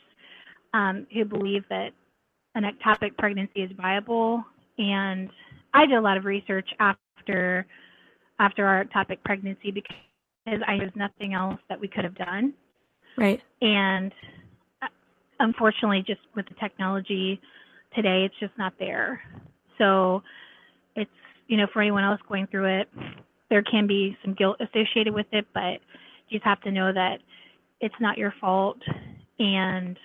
um, 0.73 1.07
who 1.13 1.25
believe 1.25 1.63
that 1.69 1.89
an 2.55 2.63
ectopic 2.63 3.17
pregnancy 3.17 3.62
is 3.62 3.71
viable. 3.77 4.43
And 4.77 5.29
I 5.73 5.86
did 5.86 5.95
a 5.95 6.01
lot 6.01 6.17
of 6.17 6.25
research 6.25 6.69
after 6.79 7.65
after 8.39 8.65
our 8.65 8.86
ectopic 8.86 9.17
pregnancy 9.25 9.71
because 9.71 10.62
I 10.67 10.77
there's 10.77 10.95
nothing 10.95 11.33
else 11.33 11.60
that 11.69 11.79
we 11.79 11.88
could 11.88 12.03
have 12.03 12.15
done. 12.15 12.53
Right. 13.17 13.41
And 13.62 14.12
uh, 14.81 14.88
unfortunately, 15.39 16.03
just 16.05 16.21
with 16.36 16.47
the 16.47 16.55
technology 16.60 17.41
today, 17.95 18.23
it's 18.25 18.36
just 18.39 18.55
not 18.57 18.73
there. 18.79 19.21
So 19.77 20.21
it's, 20.95 21.10
you 21.47 21.57
know, 21.57 21.67
for 21.73 21.81
anyone 21.81 22.03
else 22.03 22.19
going 22.27 22.47
through 22.47 22.81
it, 22.81 22.89
there 23.49 23.63
can 23.63 23.88
be 23.88 24.17
some 24.23 24.33
guilt 24.33 24.57
associated 24.60 25.13
with 25.13 25.27
it, 25.31 25.45
but 25.53 25.79
you 26.29 26.39
just 26.39 26.45
have 26.45 26.62
to 26.62 26.71
know 26.71 26.91
that 26.93 27.19
it's 27.79 27.95
not 27.99 28.17
your 28.17 28.33
fault 28.41 28.77
and, 29.39 29.97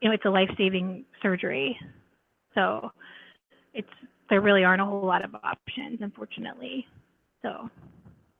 you 0.00 0.08
know, 0.08 0.14
it's 0.14 0.24
a 0.24 0.30
life 0.30 0.50
saving 0.56 1.04
surgery. 1.22 1.78
So 2.54 2.90
it's, 3.74 3.88
there 4.30 4.40
really 4.40 4.64
aren't 4.64 4.80
a 4.80 4.84
whole 4.84 5.04
lot 5.04 5.24
of 5.24 5.34
options, 5.42 5.98
unfortunately. 6.00 6.86
So 7.42 7.68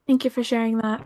Thank 0.06 0.24
you 0.24 0.30
for 0.30 0.44
sharing 0.44 0.78
that. 0.78 1.04